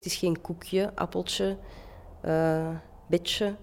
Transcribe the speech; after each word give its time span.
Het 0.00 0.12
is 0.12 0.18
geen 0.18 0.40
koekje, 0.40 0.92
appeltje, 0.94 1.56
uh, 2.24 2.68
bedje. 3.06 3.54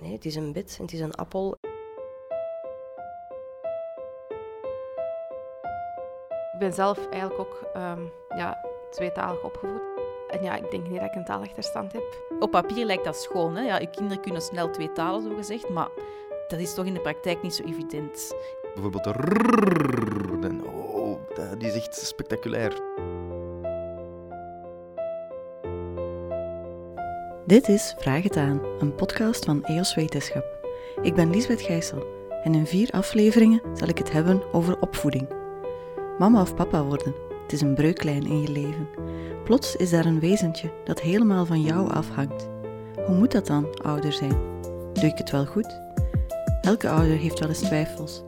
Nee, 0.00 0.12
het 0.12 0.24
is 0.24 0.34
een 0.34 0.52
bed 0.52 0.74
en 0.78 0.84
het 0.84 0.92
is 0.92 1.00
een 1.00 1.14
appel. 1.14 1.58
Ik 6.52 6.58
ben 6.58 6.72
zelf 6.72 7.08
eigenlijk 7.08 7.40
ook 7.40 7.70
um, 7.76 8.10
ja, 8.36 8.64
tweetalig 8.90 9.42
opgevoed. 9.42 9.82
En 10.28 10.42
ja, 10.42 10.56
ik 10.56 10.70
denk 10.70 10.88
niet 10.88 11.00
dat 11.00 11.08
ik 11.08 11.14
een 11.14 11.24
taalachterstand 11.24 11.92
heb. 11.92 12.36
Op 12.40 12.50
papier 12.50 12.84
lijkt 12.84 13.04
dat 13.04 13.16
schoon. 13.16 13.56
Hè? 13.56 13.62
Ja, 13.62 13.78
je 13.78 13.90
kinderen 13.90 14.22
kunnen 14.22 14.42
snel 14.42 14.70
twee 14.70 14.92
talen, 14.92 15.22
zo 15.22 15.34
gezegd. 15.36 15.68
Maar 15.68 15.88
dat 16.48 16.58
is 16.58 16.74
toch 16.74 16.84
in 16.84 16.94
de 16.94 17.00
praktijk 17.00 17.42
niet 17.42 17.54
zo 17.54 17.64
evident. 17.64 18.34
Bijvoorbeeld 18.74 19.04
de 19.04 19.12
rrrr. 19.12 20.64
Oh, 20.64 21.18
die 21.58 21.68
is 21.68 21.74
echt 21.74 21.94
spectaculair. 21.94 22.82
Dit 27.50 27.68
is 27.68 27.94
Vraag 27.98 28.22
het 28.22 28.36
aan, 28.36 28.60
een 28.78 28.94
podcast 28.94 29.44
van 29.44 29.64
EOS 29.64 29.94
Wetenschap. 29.94 30.44
Ik 31.02 31.14
ben 31.14 31.30
Liesbeth 31.30 31.60
Gijssel 31.60 32.06
en 32.42 32.54
in 32.54 32.66
vier 32.66 32.90
afleveringen 32.90 33.62
zal 33.74 33.88
ik 33.88 33.98
het 33.98 34.12
hebben 34.12 34.42
over 34.52 34.80
opvoeding. 34.80 35.28
Mama 36.18 36.40
of 36.40 36.54
papa 36.54 36.84
worden, 36.84 37.14
het 37.42 37.52
is 37.52 37.60
een 37.60 37.74
breuklijn 37.74 38.26
in 38.26 38.40
je 38.40 38.48
leven. 38.48 38.88
Plots 39.44 39.76
is 39.76 39.90
daar 39.90 40.04
een 40.04 40.20
wezentje 40.20 40.70
dat 40.84 41.00
helemaal 41.00 41.46
van 41.46 41.62
jou 41.62 41.90
afhangt. 41.90 42.48
Hoe 43.06 43.16
moet 43.16 43.32
dat 43.32 43.46
dan, 43.46 43.80
ouder 43.82 44.12
zijn? 44.12 44.36
Doe 44.92 45.04
ik 45.04 45.18
het 45.18 45.30
wel 45.30 45.46
goed? 45.46 45.80
Elke 46.60 46.88
ouder 46.88 47.16
heeft 47.16 47.38
wel 47.38 47.48
eens 47.48 47.58
twijfels. 47.58 48.22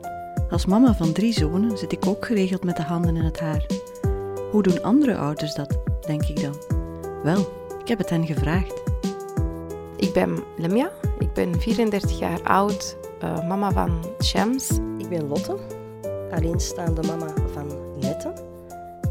Als 0.49 0.65
mama 0.65 0.93
van 0.93 1.13
drie 1.13 1.33
zonen 1.33 1.77
zit 1.77 1.91
ik 1.91 2.07
ook 2.07 2.25
geregeld 2.25 2.63
met 2.63 2.75
de 2.75 2.83
handen 2.83 3.15
in 3.15 3.23
het 3.23 3.39
haar. 3.39 3.65
Hoe 4.51 4.63
doen 4.63 4.83
andere 4.83 5.15
ouders 5.15 5.53
dat, 5.53 5.77
denk 6.05 6.23
ik 6.23 6.41
dan? 6.41 6.55
Wel, 7.23 7.39
ik 7.79 7.87
heb 7.87 7.97
het 7.97 8.09
hen 8.09 8.25
gevraagd. 8.25 8.92
Ik 10.03 10.13
ben 10.13 10.43
Lemja, 10.57 10.91
ik 11.19 11.33
ben 11.33 11.59
34 11.59 12.19
jaar 12.19 12.41
oud, 12.43 12.97
uh, 13.23 13.47
mama 13.47 13.71
van 13.71 14.05
Shams. 14.23 14.71
Ik 14.97 15.09
ben 15.09 15.27
Lotte, 15.27 15.57
alleenstaande 16.31 17.01
mama 17.07 17.33
van 17.53 17.67
Nette. 17.99 18.33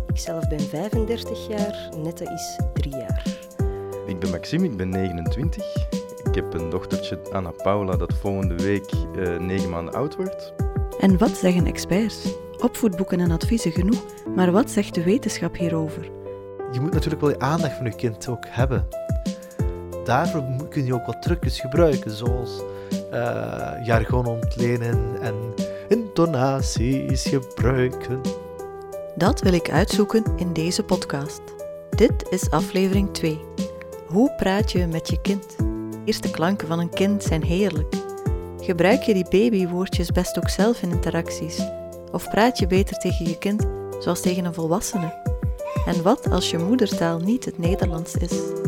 Ik 0.07 0.19
zelf 0.19 0.49
ben 0.49 0.61
35 0.61 1.49
jaar, 1.49 1.89
Nette 2.03 2.25
is 2.25 2.59
3 2.73 2.97
jaar. 2.97 3.23
Ik 4.07 4.19
ben 4.19 4.31
Maxime, 4.31 4.65
ik 4.65 4.77
ben 4.77 4.89
29. 4.89 5.65
Ik 6.25 6.35
heb 6.35 6.55
een 6.55 6.71
dochtertje, 6.71 7.19
Anna 7.31 7.51
Paula, 7.51 7.97
dat 7.97 8.15
volgende 8.15 8.63
week 8.63 8.93
uh, 9.17 9.39
9 9.39 9.71
maanden 9.71 9.95
oud 9.95 10.17
wordt. 10.17 10.53
En 11.01 11.19
wat 11.19 11.31
zeggen 11.31 11.67
experts? 11.67 12.35
Opvoedboeken 12.59 13.21
en 13.21 13.31
adviezen 13.31 13.73
genoeg, 13.73 14.05
maar 14.35 14.53
wat 14.53 14.71
zegt 14.71 14.95
de 14.95 15.03
wetenschap 15.03 15.57
hierover? 15.57 16.03
Je 16.73 16.81
moet 16.81 16.93
natuurlijk 16.93 17.21
wel 17.21 17.31
je 17.31 17.39
aandacht 17.39 17.77
van 17.77 17.85
je 17.85 17.95
kind 17.95 18.29
ook 18.29 18.45
hebben 18.49 18.87
daarvoor 20.05 20.45
kun 20.69 20.85
je 20.85 20.95
ook 20.95 21.07
wat 21.07 21.23
trucjes 21.23 21.61
gebruiken, 21.61 22.11
zoals 22.11 22.63
uh, 23.13 23.73
jargon 23.85 24.27
ontlenen 24.27 25.21
en 25.21 25.35
intonaties 25.89 27.23
gebruiken. 27.23 28.21
Dat 29.15 29.41
wil 29.41 29.53
ik 29.53 29.71
uitzoeken 29.71 30.25
in 30.37 30.53
deze 30.53 30.83
podcast. 30.83 31.41
Dit 31.91 32.29
is 32.31 32.51
aflevering 32.51 33.13
2. 33.13 33.41
Hoe 34.07 34.35
praat 34.37 34.73
je 34.73 34.87
met 34.87 35.09
je 35.09 35.21
kind? 35.21 35.57
Eerste 36.05 36.31
klanken 36.31 36.69
van 36.69 36.79
een 36.79 36.91
kind 36.91 37.23
zijn 37.23 37.43
heerlijk. 37.43 37.95
Gebruik 38.61 39.03
je 39.03 39.15
die 39.15 39.29
babywoordjes 39.31 40.11
best 40.11 40.39
ook 40.39 40.49
zelf 40.49 40.83
in 40.83 40.91
interacties? 40.91 41.61
Of 42.13 42.31
praat 42.31 42.59
je 42.59 42.67
beter 42.67 42.97
tegen 42.97 43.29
je 43.29 43.39
kind 43.39 43.67
zoals 43.99 44.21
tegen 44.21 44.45
een 44.45 44.55
volwassene? 44.55 45.21
En 45.87 46.03
wat 46.03 46.31
als 46.31 46.51
je 46.51 46.59
moedertaal 46.59 47.19
niet 47.19 47.45
het 47.45 47.59
Nederlands 47.59 48.15
is? 48.15 48.62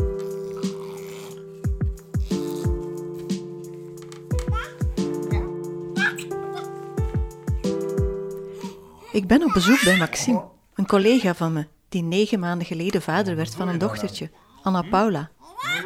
Ik 9.15 9.27
ben 9.27 9.43
op 9.43 9.53
bezoek 9.53 9.83
bij 9.83 9.97
Maxime, 9.97 10.43
een 10.73 10.85
collega 10.85 11.35
van 11.35 11.53
me, 11.53 11.67
die 11.89 12.01
negen 12.01 12.39
maanden 12.39 12.67
geleden 12.67 13.01
vader 13.01 13.35
werd 13.35 13.55
van 13.55 13.67
een 13.67 13.77
dochtertje, 13.77 14.29
Anna 14.63 14.81
Paula. 14.81 15.31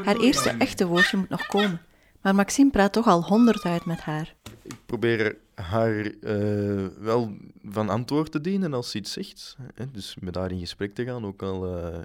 Haar 0.04 0.16
eerste 0.16 0.50
echte 0.50 0.88
woordje 0.88 1.18
moet 1.18 1.30
nog 1.30 1.48
komen, 1.48 1.82
maar 2.22 2.36
Maxime 2.36 2.70
praat 2.70 2.94
toch 2.94 3.08
al 3.08 3.24
honderd 3.24 3.64
uit 3.64 3.86
met 3.86 4.00
haar. 4.00 4.36
Ik 4.62 4.76
probeer 4.86 5.38
haar 5.54 6.12
uh, 6.22 6.88
wel 7.00 7.38
van 7.64 7.90
antwoord 7.90 8.32
te 8.32 8.42
dienen 8.42 8.74
als 8.74 8.92
ze 8.92 8.98
iets 8.98 9.12
zegt. 9.12 9.58
Hè? 9.74 9.92
Dus 9.92 10.16
met 10.20 10.36
haar 10.36 10.52
in 10.52 10.60
gesprek 10.60 10.96
te 10.96 11.06
gaan, 11.06 11.26
ook 11.26 11.42
al 11.42 11.78
uh, 11.78 11.98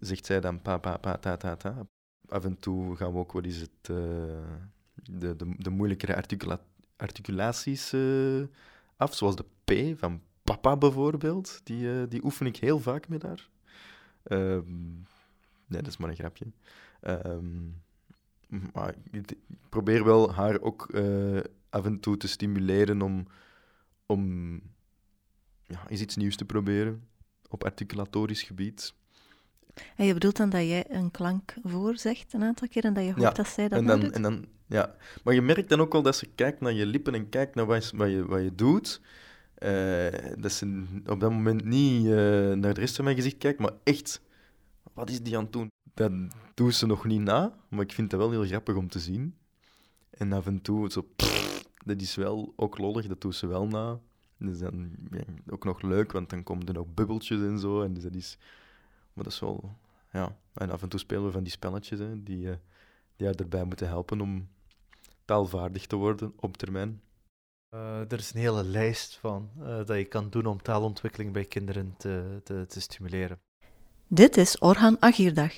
zegt 0.00 0.26
zij 0.26 0.40
dan 0.40 0.62
pa, 0.62 0.78
pa, 0.78 0.96
pa, 0.96 1.16
ta, 1.16 1.36
ta, 1.36 1.56
ta. 1.56 1.86
Af 2.28 2.44
en 2.44 2.58
toe 2.58 2.96
gaan 2.96 3.12
we 3.12 3.18
ook 3.18 3.32
wel 3.32 3.42
eens 3.42 3.56
het, 3.56 3.88
uh, 3.90 3.96
de, 4.94 5.36
de, 5.36 5.54
de 5.58 5.70
moeilijkere 5.70 6.16
articula 6.16 6.60
articulaties 6.96 7.94
af, 8.96 9.14
zoals 9.14 9.36
de 9.36 9.44
P 9.64 9.98
van 9.98 10.20
papa 10.46 10.76
bijvoorbeeld, 10.76 11.60
die, 11.64 11.82
uh, 11.82 12.02
die 12.08 12.24
oefen 12.24 12.46
ik 12.46 12.56
heel 12.56 12.78
vaak 12.78 13.08
met 13.08 13.22
haar. 13.22 13.48
Um, 14.30 15.06
nee, 15.66 15.82
dat 15.82 15.86
is 15.86 15.96
maar 15.96 16.08
een 16.08 16.16
grapje. 16.16 16.46
Um, 17.06 17.82
maar 18.72 18.94
ik 19.10 19.34
probeer 19.68 20.04
wel 20.04 20.32
haar 20.32 20.60
ook 20.60 20.88
uh, 20.90 21.40
af 21.70 21.84
en 21.84 22.00
toe 22.00 22.16
te 22.16 22.28
stimuleren 22.28 23.02
om, 23.02 23.26
om 24.06 24.52
ja, 25.66 25.88
eens 25.88 26.00
iets 26.00 26.16
nieuws 26.16 26.36
te 26.36 26.44
proberen 26.44 27.08
op 27.48 27.64
articulatorisch 27.64 28.42
gebied. 28.42 28.94
En 29.96 30.06
je 30.06 30.12
bedoelt 30.12 30.36
dan 30.36 30.50
dat 30.50 30.60
jij 30.60 30.84
een 30.88 31.10
klank 31.10 31.54
voorzegt 31.62 32.32
een 32.32 32.42
aantal 32.42 32.68
keer 32.68 32.84
en 32.84 32.94
dat 32.94 33.04
je 33.04 33.10
hoort 33.10 33.22
ja, 33.22 33.30
dat 33.30 33.48
zij 33.48 33.68
dat 33.68 33.78
en 33.78 33.86
dan, 33.86 34.00
doet? 34.00 34.10
En 34.10 34.22
dan, 34.22 34.46
ja, 34.66 34.94
maar 35.24 35.34
je 35.34 35.42
merkt 35.42 35.68
dan 35.68 35.80
ook 35.80 35.92
wel 35.92 36.02
dat 36.02 36.16
ze 36.16 36.26
kijkt 36.34 36.60
naar 36.60 36.72
je 36.72 36.86
lippen 36.86 37.14
en 37.14 37.28
kijkt 37.28 37.54
naar 37.54 37.66
wat, 37.66 37.90
wat, 37.90 38.10
je, 38.10 38.26
wat 38.26 38.42
je 38.42 38.54
doet. 38.54 39.00
Uh, 39.62 40.08
dat 40.38 40.52
ze 40.52 40.84
op 41.06 41.20
dat 41.20 41.30
moment 41.30 41.64
niet 41.64 42.04
uh, 42.04 42.10
naar 42.52 42.74
de 42.74 42.80
rest 42.80 42.96
van 42.96 43.04
mijn 43.04 43.16
gezicht 43.16 43.38
kijkt, 43.38 43.58
maar 43.58 43.72
echt, 43.84 44.20
wat 44.92 45.10
is 45.10 45.22
die 45.22 45.36
aan 45.36 45.42
het 45.42 45.52
doen? 45.52 45.68
Dat 45.94 46.12
doet 46.54 46.74
ze 46.74 46.86
nog 46.86 47.04
niet 47.04 47.20
na, 47.20 47.58
maar 47.68 47.84
ik 47.84 47.92
vind 47.92 48.10
dat 48.10 48.20
wel 48.20 48.30
heel 48.30 48.44
grappig 48.44 48.74
om 48.74 48.88
te 48.88 48.98
zien. 48.98 49.36
En 50.10 50.32
af 50.32 50.46
en 50.46 50.62
toe, 50.62 50.90
zo, 50.90 51.08
dat 51.84 52.00
is 52.00 52.14
wel 52.14 52.52
ook 52.56 52.78
lollig, 52.78 53.06
dat 53.06 53.20
doet 53.20 53.34
ze 53.34 53.46
wel 53.46 53.66
na. 53.66 54.00
Dus 54.38 54.58
dan 54.58 54.90
ja, 55.10 55.24
ook 55.48 55.64
nog 55.64 55.82
leuk, 55.82 56.12
want 56.12 56.30
dan 56.30 56.42
komen 56.42 56.66
er 56.66 56.74
nog 56.74 56.94
bubbeltjes 56.94 57.40
en 57.40 57.58
zo. 57.58 57.82
En 57.82 57.94
dus 57.94 58.02
dat 58.02 58.14
is, 58.14 58.38
maar 59.12 59.24
dat 59.24 59.32
is 59.32 59.40
wel, 59.40 59.76
ja. 60.12 60.36
En 60.54 60.70
af 60.70 60.82
en 60.82 60.88
toe 60.88 61.00
spelen 61.00 61.24
we 61.24 61.30
van 61.30 61.42
die 61.42 61.52
spelletjes 61.52 61.98
hè, 61.98 62.22
die, 62.22 62.46
uh, 62.46 62.54
die 63.16 63.26
haar 63.26 63.36
erbij 63.36 63.64
moeten 63.64 63.88
helpen 63.88 64.20
om 64.20 64.48
taalvaardig 65.24 65.86
te 65.86 65.96
worden 65.96 66.32
op 66.36 66.56
termijn. 66.56 67.00
Uh, 67.74 68.12
er 68.12 68.18
is 68.18 68.34
een 68.34 68.40
hele 68.40 68.64
lijst 68.64 69.18
van 69.20 69.50
uh, 69.58 69.76
dat 69.76 69.96
je 69.96 70.04
kan 70.04 70.30
doen 70.30 70.46
om 70.46 70.62
taalontwikkeling 70.62 71.32
bij 71.32 71.44
kinderen 71.44 71.94
te, 71.98 72.40
te, 72.44 72.66
te 72.66 72.80
stimuleren. 72.80 73.40
Dit 74.06 74.36
is 74.36 74.62
Orhan 74.62 74.96
Agirdag. 75.00 75.52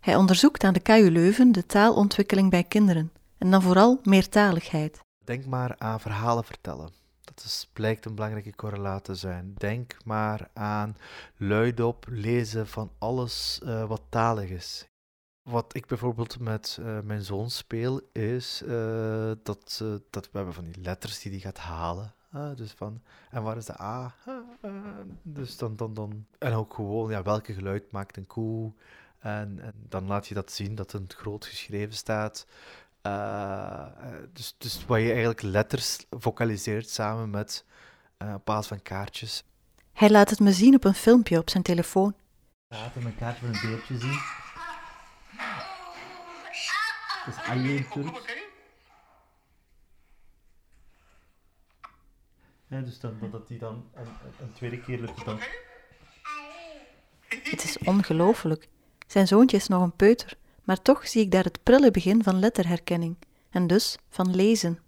Hij 0.00 0.16
onderzoekt 0.16 0.64
aan 0.64 0.72
de 0.72 0.80
KU 0.80 1.10
Leuven 1.10 1.52
de 1.52 1.66
taalontwikkeling 1.66 2.50
bij 2.50 2.64
kinderen 2.64 3.12
en 3.38 3.50
dan 3.50 3.62
vooral 3.62 4.00
meertaligheid. 4.02 5.00
Denk 5.24 5.44
maar 5.46 5.74
aan 5.78 6.00
verhalen 6.00 6.44
vertellen. 6.44 6.90
Dat 7.20 7.44
is, 7.44 7.70
blijkt 7.72 8.04
een 8.04 8.14
belangrijke 8.14 8.54
correlatie 8.54 9.02
te 9.02 9.14
zijn. 9.14 9.54
Denk 9.56 9.96
maar 10.04 10.48
aan 10.52 10.96
luidop 11.36 12.06
lezen 12.08 12.66
van 12.66 12.90
alles 12.98 13.60
uh, 13.64 13.84
wat 13.84 14.02
talig 14.08 14.50
is. 14.50 14.86
Wat 15.42 15.74
ik 15.76 15.86
bijvoorbeeld 15.86 16.38
met 16.38 16.78
uh, 16.80 17.00
mijn 17.00 17.22
zoon 17.22 17.50
speel, 17.50 18.00
is 18.12 18.62
uh, 18.64 19.32
dat, 19.42 19.80
uh, 19.82 19.94
dat 20.10 20.24
we 20.24 20.36
hebben 20.36 20.54
van 20.54 20.64
die 20.64 20.82
letters 20.82 21.18
die 21.18 21.32
hij 21.32 21.40
gaat 21.40 21.58
halen. 21.58 22.14
dus 22.56 22.72
van, 22.72 23.02
en 23.30 23.42
waar 23.42 23.56
is 23.56 23.64
de 23.64 23.80
A? 23.80 24.14
dus 25.22 25.56
dan, 25.56 25.76
dan, 25.76 25.94
dan, 25.94 26.26
en 26.38 26.52
ook 26.52 26.74
gewoon, 26.74 27.10
ja, 27.10 27.22
welke 27.22 27.54
geluid 27.54 27.92
maakt 27.92 28.16
een 28.16 28.26
koe? 28.26 28.72
En, 29.18 29.58
en 29.60 29.72
dan 29.88 30.06
laat 30.06 30.26
je 30.28 30.34
dat 30.34 30.52
zien 30.52 30.74
dat 30.74 30.92
het 30.92 31.14
groot 31.14 31.46
geschreven 31.46 31.94
staat. 31.94 32.46
dus, 34.32 34.54
dus 34.58 34.84
waar 34.86 35.00
je 35.00 35.10
eigenlijk 35.10 35.42
letters 35.42 36.06
vocaliseert 36.10 36.88
samen 36.88 37.30
met 37.30 37.64
een 38.16 38.42
paas 38.42 38.66
van 38.66 38.82
kaartjes. 38.82 39.44
Hij 39.92 40.10
laat 40.10 40.30
het 40.30 40.40
me 40.40 40.52
zien 40.52 40.74
op 40.74 40.84
een 40.84 40.94
filmpje 40.94 41.38
op 41.38 41.50
zijn 41.50 41.62
telefoon. 41.62 42.14
Laten 42.68 43.04
een 43.04 43.16
kaartje 43.16 43.46
van 43.46 43.54
een 43.54 43.70
beeldje 43.70 43.98
zien. 43.98 44.41
In 47.26 47.86
Turks. 47.92 48.40
Ja, 52.66 52.80
dus 52.80 53.00
dan, 53.00 53.18
dat 53.30 53.48
hij 53.48 53.58
dan 53.58 53.84
een, 53.94 54.06
een 54.40 54.52
tweede 54.52 54.80
keer 54.80 54.98
lukt 55.00 55.24
dan. 55.24 55.38
Het 57.28 57.64
is 57.64 57.78
ongelooflijk. 57.78 58.68
Zijn 59.06 59.26
zoontje 59.26 59.56
is 59.56 59.68
nog 59.68 59.82
een 59.82 59.96
peuter, 59.96 60.36
maar 60.64 60.82
toch 60.82 61.08
zie 61.08 61.22
ik 61.22 61.30
daar 61.30 61.44
het 61.44 61.62
prille 61.62 61.90
begin 61.90 62.22
van 62.22 62.38
letterherkenning 62.38 63.16
en 63.50 63.66
dus 63.66 63.96
van 64.08 64.34
lezen. 64.34 64.78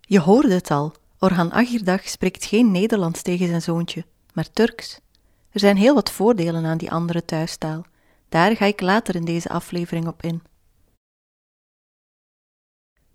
Je 0.00 0.20
hoorde 0.20 0.54
het 0.54 0.70
al, 0.70 0.94
Orhan 1.18 1.52
Agirdag 1.52 2.08
spreekt 2.08 2.44
geen 2.44 2.70
Nederlands 2.70 3.22
tegen 3.22 3.46
zijn 3.46 3.62
zoontje, 3.62 4.04
maar 4.34 4.50
Turks. 4.50 5.00
Er 5.50 5.60
zijn 5.60 5.76
heel 5.76 5.94
wat 5.94 6.10
voordelen 6.10 6.64
aan 6.64 6.78
die 6.78 6.90
andere 6.90 7.24
thuistaal. 7.24 7.84
Daar 8.28 8.56
ga 8.56 8.64
ik 8.64 8.80
later 8.80 9.14
in 9.14 9.24
deze 9.24 9.48
aflevering 9.48 10.06
op 10.06 10.22
in. 10.22 10.42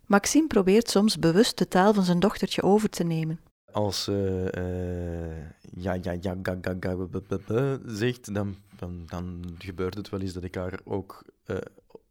Maxime 0.08 0.48
probeert 0.48 0.90
soms 0.90 1.20
bewust 1.20 1.58
de 1.58 1.68
taal 1.68 1.94
van 1.94 2.04
zijn 2.04 2.20
dochtertje 2.20 2.64
over 2.64 2.90
te 2.90 3.04
nemen. 3.04 3.40
Als 3.72 4.04
ze 4.04 4.50
eh, 4.52 5.82
ja, 5.84 5.94
ja, 5.94 6.18
ja, 6.22 6.38
ga, 6.42 6.58
ga, 6.62 6.98
ga, 7.46 7.80
zegt, 7.86 8.34
dan, 8.34 8.56
dan, 8.76 9.04
dan 9.06 9.56
gebeurt 9.58 9.96
het 9.96 10.10
wel 10.10 10.20
eens 10.20 10.34
dat 10.34 10.44
ik 10.44 10.56
haar 10.56 10.80
ook 10.84 11.24
eh, 11.44 11.58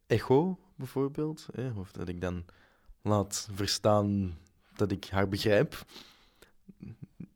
echo, 0.07 0.59
bijvoorbeeld, 0.75 1.47
hè, 1.51 1.71
of 1.71 1.91
dat 1.91 2.07
ik 2.07 2.21
dan 2.21 2.45
laat 3.01 3.47
verstaan 3.53 4.37
dat 4.75 4.91
ik 4.91 5.05
haar 5.05 5.27
begrijp. 5.27 5.85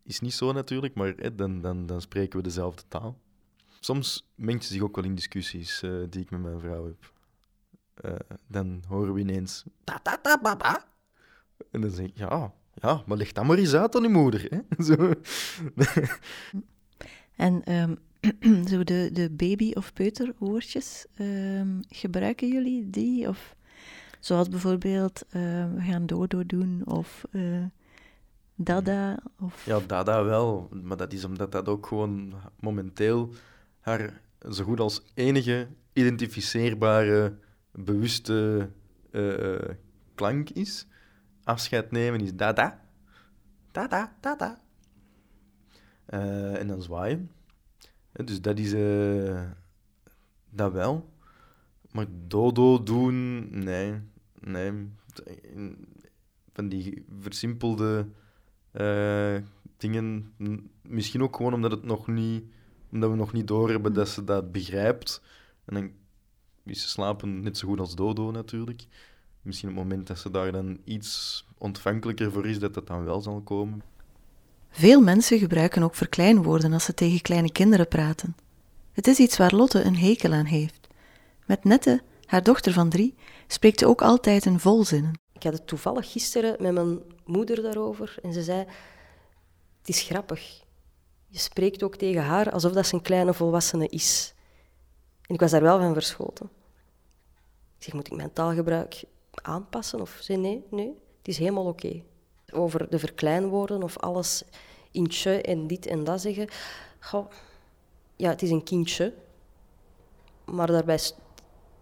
Is 0.04 0.20
niet 0.20 0.34
zo 0.34 0.52
natuurlijk, 0.52 0.94
maar 0.94 1.14
hè, 1.16 1.36
dan, 1.36 1.62
dan, 1.62 1.86
dan 1.86 2.02
spreken 2.02 2.38
we 2.38 2.44
dezelfde 2.44 2.84
taal. 2.88 3.18
Soms 3.80 4.28
mengt 4.36 4.66
ze 4.66 4.74
zich 4.74 4.82
ook 4.82 4.96
wel 4.96 5.06
in 5.06 5.16
discussies 5.16 5.82
eh, 5.82 5.92
die 6.10 6.22
ik 6.22 6.32
met 6.32 6.42
mijn 6.42 6.60
vrouw 6.60 6.86
heb. 6.86 7.11
Eh, 7.94 8.14
dan 8.48 8.84
horen 8.88 9.14
we 9.14 9.20
ineens... 9.20 9.64
Ta, 9.84 10.00
ta, 10.04 10.18
ta, 10.18 10.40
ba, 10.42 10.56
ba. 10.56 10.86
En 11.72 11.82
dan 11.82 11.92
zeg 11.92 12.06
ik, 12.06 12.18
ja, 12.18 12.54
ja, 12.74 13.04
maar 13.06 13.18
leg 13.18 13.32
dat 13.32 13.46
maar 13.46 13.58
eens 13.58 13.74
uit 13.74 13.96
aan 13.96 14.02
je 14.02 14.10
moeder. 14.10 14.48
Hè? 14.50 14.84
Zo. 14.96 15.14
En 17.36 17.64
ehm, 17.64 17.96
zo 18.72 18.84
de, 18.84 19.10
de 19.14 19.30
baby- 19.30 19.74
of 19.74 19.94
peuterwoordjes, 19.94 21.06
ehm, 21.16 21.82
gebruiken 21.90 22.48
jullie 22.48 22.90
die? 22.90 23.28
Of 23.28 23.56
zoals 24.20 24.50
bijvoorbeeld, 24.50 25.24
ehm, 25.30 25.74
we 25.74 25.82
gaan 25.82 26.06
dodo 26.06 26.46
doen, 26.46 26.82
of 26.86 27.26
eh, 27.32 27.64
dada, 28.56 29.20
of... 29.40 29.66
Ja, 29.66 29.80
Dada 29.88 30.24
wel, 30.24 30.70
maar 30.84 30.98
dat 30.98 31.14
is 31.14 31.26
omdat 31.26 31.52
dat 31.52 31.68
ook 31.68 31.88
gewoon 31.88 32.34
momenteel 32.60 33.34
haar 33.80 34.22
zo 34.52 34.64
goed 34.64 34.80
als 34.80 35.02
enige 35.14 35.68
identificeerbare, 35.94 37.38
bewuste 37.72 38.70
eh, 39.12 39.56
eh, 39.56 39.76
klank 40.16 40.50
is. 40.50 40.88
Afscheid 41.44 41.92
nemen 41.92 42.22
is 42.22 42.36
Dada. 42.36 42.82
Dada, 43.72 44.16
Dada. 44.20 44.62
Eh, 46.06 46.60
en 46.60 46.68
dan 46.68 46.82
zwaaien. 46.82 47.32
Dus 48.12 48.42
dat 48.42 48.60
is 48.60 48.72
dat 50.50 50.72
wel. 50.72 51.10
Maar 51.92 52.06
dodo 52.28 52.84
doen, 52.84 53.50
nee. 53.64 54.00
Nee. 54.40 54.90
Van 56.54 56.70
die 56.70 57.06
versimpelde 57.20 58.08
dingen. 59.78 60.34
Misschien 60.82 61.22
ook 61.22 61.36
gewoon 61.36 61.54
omdat, 61.54 61.72
het 61.72 61.84
nog 61.84 62.08
niet, 62.08 62.44
omdat 62.92 63.10
we 63.10 63.16
nog 63.16 63.34
niet 63.34 63.48
doorhebben 63.48 63.94
dat 63.94 64.10
ze 64.10 64.24
dat 64.24 64.52
begrijpt. 64.52 65.22
En 65.66 65.74
dan 65.74 65.92
is 66.66 66.82
ze 66.82 66.90
slapen 66.90 67.42
net 67.42 67.58
zo 67.58 67.68
goed 67.68 67.80
als 67.80 67.96
dodo 67.96 68.32
natuurlijk. 68.32 68.86
Misschien 69.42 69.70
op 69.70 69.76
het 69.76 69.84
moment 69.84 70.08
dat 70.08 70.20
ze 70.20 70.32
daar 70.32 70.52
dan 70.52 70.78
iets 70.84 71.46
ontvankelijker 71.58 72.32
voor 72.32 72.48
is, 72.48 72.60
dat 72.60 72.74
dat 72.74 72.88
dan 72.88 73.04
wel 73.04 73.22
zal 73.22 73.42
komen. 73.42 73.82
Veel 74.70 75.02
mensen 75.02 75.40
gebruiken 75.40 75.84
ook 75.84 75.96
verkleinwoorden 75.96 76.74
als 76.74 76.86
ze 76.86 76.94
tegen 76.94 77.22
kleine 77.22 77.52
kinderen 77.52 77.88
praten. 77.88 78.36
Het 78.92 79.08
is 79.08 79.18
iets 79.18 79.38
waar 79.38 79.56
Lotte 79.56 79.84
een 79.84 79.98
hekel 79.98 80.32
aan 80.32 80.46
heeft. 80.46 80.88
Met 81.46 81.64
Nette, 81.64 82.02
haar 82.26 82.44
dochter 82.44 82.74
van 82.74 82.90
drie, 82.90 83.16
spreekt 83.48 83.80
ze 83.80 83.88
ook 83.88 84.02
altijd 84.02 84.46
in 84.46 84.60
volzinnen. 84.60 85.20
Ik 85.34 85.44
had 85.44 85.54
het 85.54 85.68
toevallig 85.68 86.12
gisteren 86.12 86.56
met 86.60 86.74
mijn 86.74 87.00
moeder 87.26 87.62
daarover 87.62 88.16
en 88.22 88.34
ze 88.34 88.44
zei: 88.44 88.60
Het 89.80 89.90
is 89.90 90.02
grappig. 90.02 90.62
Je 91.28 91.40
spreekt 91.40 91.84
ook 91.84 91.96
tegen 91.96 92.24
haar 92.24 92.52
alsof 92.52 92.72
dat 92.72 92.88
ze 92.88 92.96
een 92.96 93.02
kleine 93.02 93.34
volwassene 93.34 93.88
is. 93.88 94.34
En 95.32 95.38
ik 95.38 95.44
was 95.44 95.52
daar 95.52 95.62
wel 95.62 95.80
van 95.80 95.94
verschoten. 95.94 96.50
Ik 97.78 97.84
zeg: 97.84 97.94
Moet 97.94 98.08
ik 98.08 98.16
mijn 98.16 98.34
taalgebruik 98.34 99.04
aanpassen? 99.32 100.02
Of 100.02 100.10
ze 100.18 100.24
zei: 100.24 100.38
Nee, 100.38 100.64
nee, 100.70 100.88
het 101.18 101.28
is 101.28 101.38
helemaal 101.38 101.66
oké. 101.66 102.02
Over 102.54 102.90
de 102.90 103.00
verkleinwoorden 103.00 103.84
of 103.84 103.98
alles 103.98 104.44
in 104.92 105.08
tje 105.08 105.42
en 105.42 105.68
dit 105.68 105.86
en 105.86 106.04
dat 106.04 106.22
zeggen. 106.22 106.48
Goh, 107.00 107.32
ja, 108.16 108.30
het 108.30 108.42
is 108.42 108.50
een 108.50 108.64
kindje, 108.64 109.14
maar 110.46 110.68
daarbij 110.68 110.98
st- 110.98 111.20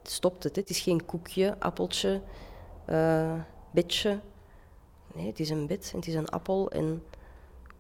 stopt 0.04 0.44
het. 0.44 0.56
hè. 0.56 0.62
Het 0.62 0.70
is 0.70 0.80
geen 0.80 1.06
koekje, 1.06 1.60
appeltje, 1.60 2.22
eh 2.86 3.42
bedje. 3.72 4.20
Nee, 5.14 5.28
het 5.28 5.40
is 5.40 5.50
een 5.50 5.68
bed 5.68 5.90
en 5.92 5.98
het 6.00 6.08
is 6.08 6.16
een 6.16 6.30
appel. 6.30 6.72
En 6.72 7.04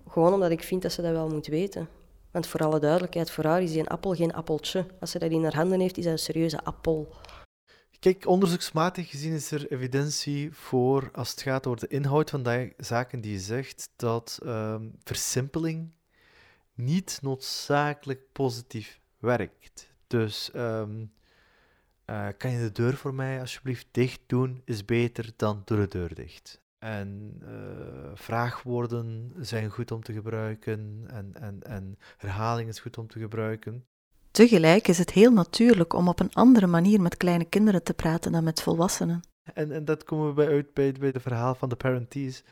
gewoon 0.07 0.33
omdat 0.33 0.51
ik 0.51 0.63
vind 0.63 0.81
dat 0.81 0.91
ze 0.91 1.01
dat 1.01 1.11
wel 1.11 1.29
moet 1.29 1.47
weten. 1.47 1.89
Want 2.31 2.47
voor 2.47 2.59
alle 2.59 2.79
duidelijkheid, 2.79 3.31
voor 3.31 3.43
haar 3.43 3.61
is 3.61 3.71
die 3.71 3.79
een 3.79 3.87
appel 3.87 4.13
geen 4.13 4.33
appeltje. 4.33 4.85
Als 4.99 5.11
ze 5.11 5.19
dat 5.19 5.31
in 5.31 5.43
haar 5.43 5.55
handen 5.55 5.79
heeft, 5.79 5.97
is 5.97 6.03
dat 6.03 6.13
een 6.13 6.19
serieuze 6.19 6.63
appel. 6.63 7.15
Kijk, 7.99 8.25
onderzoeksmatig 8.27 9.09
gezien 9.09 9.33
is 9.33 9.51
er 9.51 9.71
evidentie 9.71 10.53
voor, 10.53 11.09
als 11.13 11.31
het 11.31 11.41
gaat 11.41 11.67
over 11.67 11.79
de 11.79 11.95
inhoud 11.95 12.29
van 12.29 12.43
die 12.43 12.73
zaken 12.77 13.21
die 13.21 13.31
je 13.31 13.39
zegt, 13.39 13.89
dat 13.95 14.39
ehm, 14.43 14.89
versimpeling 15.03 15.91
niet 16.73 17.19
noodzakelijk 17.21 18.31
positief 18.31 18.99
werkt. 19.17 19.93
Dus 20.07 20.51
ehm, 20.51 21.05
eh, 22.05 22.27
kan 22.37 22.51
je 22.51 22.59
de 22.59 22.71
deur 22.71 22.97
voor 22.97 23.13
mij 23.13 23.39
alsjeblieft 23.39 23.87
dicht 23.91 24.21
doen, 24.25 24.61
is 24.65 24.85
beter 24.85 25.31
dan 25.35 25.61
doe 25.65 25.77
de 25.77 25.87
deur 25.87 26.15
dicht. 26.15 26.61
En 26.79 27.37
eh, 27.41 28.08
vraagwoorden 28.21 29.33
zijn 29.39 29.69
goed 29.69 29.91
om 29.91 30.03
te 30.03 30.13
gebruiken 30.13 31.03
en, 31.07 31.31
en, 31.33 31.63
en 31.63 31.97
herhaling 32.17 32.69
is 32.69 32.79
goed 32.79 32.97
om 32.97 33.07
te 33.07 33.19
gebruiken. 33.19 33.85
Tegelijk 34.31 34.87
is 34.87 34.97
het 34.97 35.11
heel 35.11 35.31
natuurlijk 35.31 35.93
om 35.93 36.07
op 36.07 36.19
een 36.19 36.33
andere 36.33 36.67
manier 36.67 37.01
met 37.01 37.17
kleine 37.17 37.45
kinderen 37.45 37.83
te 37.83 37.93
praten 37.93 38.31
dan 38.31 38.43
met 38.43 38.61
volwassenen. 38.61 39.21
En, 39.53 39.71
en 39.71 39.85
dat 39.85 40.03
komen 40.03 40.27
we 40.27 40.33
bij 40.33 40.47
uit 40.47 40.73
bij, 40.73 40.91
bij 40.91 41.09
het 41.13 41.21
verhaal 41.21 41.55
van 41.55 41.69
de 41.69 41.75
parentees. 41.75 42.43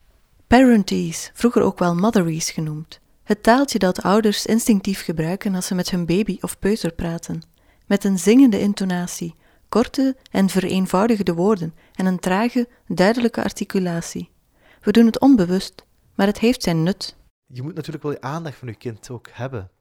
Parentees, 0.47 1.31
vroeger 1.33 1.61
ook 1.61 1.79
wel 1.79 1.95
motheries 1.95 2.51
genoemd. 2.51 2.99
Het 3.23 3.43
taaltje 3.43 3.79
dat 3.79 4.01
ouders 4.01 4.45
instinctief 4.45 5.03
gebruiken 5.03 5.55
als 5.55 5.67
ze 5.67 5.75
met 5.75 5.89
hun 5.89 6.05
baby 6.05 6.37
of 6.41 6.59
peuter 6.59 6.93
praten. 6.93 7.41
Met 7.85 8.03
een 8.03 8.19
zingende 8.19 8.59
intonatie, 8.59 9.35
korte 9.69 10.15
en 10.31 10.49
vereenvoudigde 10.49 11.33
woorden 11.33 11.73
en 11.93 12.05
een 12.05 12.19
trage, 12.19 12.67
duidelijke 12.87 13.43
articulatie. 13.43 14.29
We 14.81 14.91
doen 14.91 15.05
het 15.05 15.19
onbewust, 15.19 15.85
maar 16.15 16.27
het 16.27 16.39
heeft 16.39 16.63
zijn 16.63 16.83
nut. 16.83 17.15
je 17.45 17.61
moet 17.61 17.75
natuurlijk 17.75 18.03
wel 18.03 18.13
je 18.13 18.21
aandacht 18.21 18.57
van 18.57 18.67
je 18.67 18.75
kind 18.75 19.09
ook 19.09 19.29
hebben. 19.29 19.71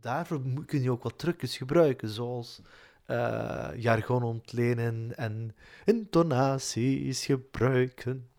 Daarvoor 0.00 0.64
kun 0.66 0.82
je 0.82 0.90
ook 0.90 1.02
wat 1.02 1.18
trucjes 1.18 1.56
gebruiken, 1.56 2.08
zoals 2.08 2.60
eh, 3.04 3.70
jargon 3.76 4.22
ontlenen 4.22 5.16
en 5.16 5.56
intonaties 5.84 7.24
gebruiken. 7.24 8.30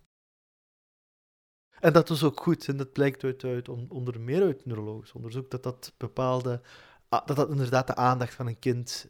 En 1.79 1.93
dat 1.93 2.09
is 2.09 2.23
ook 2.23 2.39
goed, 2.39 2.67
en 2.67 2.77
dat 2.77 2.91
blijkt 2.93 3.23
uit, 3.23 3.43
uit 3.43 3.69
on- 3.69 3.89
onder 3.89 4.19
meer 4.21 4.41
uit 4.41 4.65
neurologisch 4.65 5.11
onderzoek, 5.11 5.51
dat 5.51 5.63
dat 5.63 5.93
bepaalde, 5.97 6.61
dat 7.09 7.35
dat 7.35 7.49
inderdaad 7.49 7.87
de 7.87 7.95
aandacht 7.95 8.33
van 8.33 8.47
een 8.47 8.59
kind, 8.59 9.07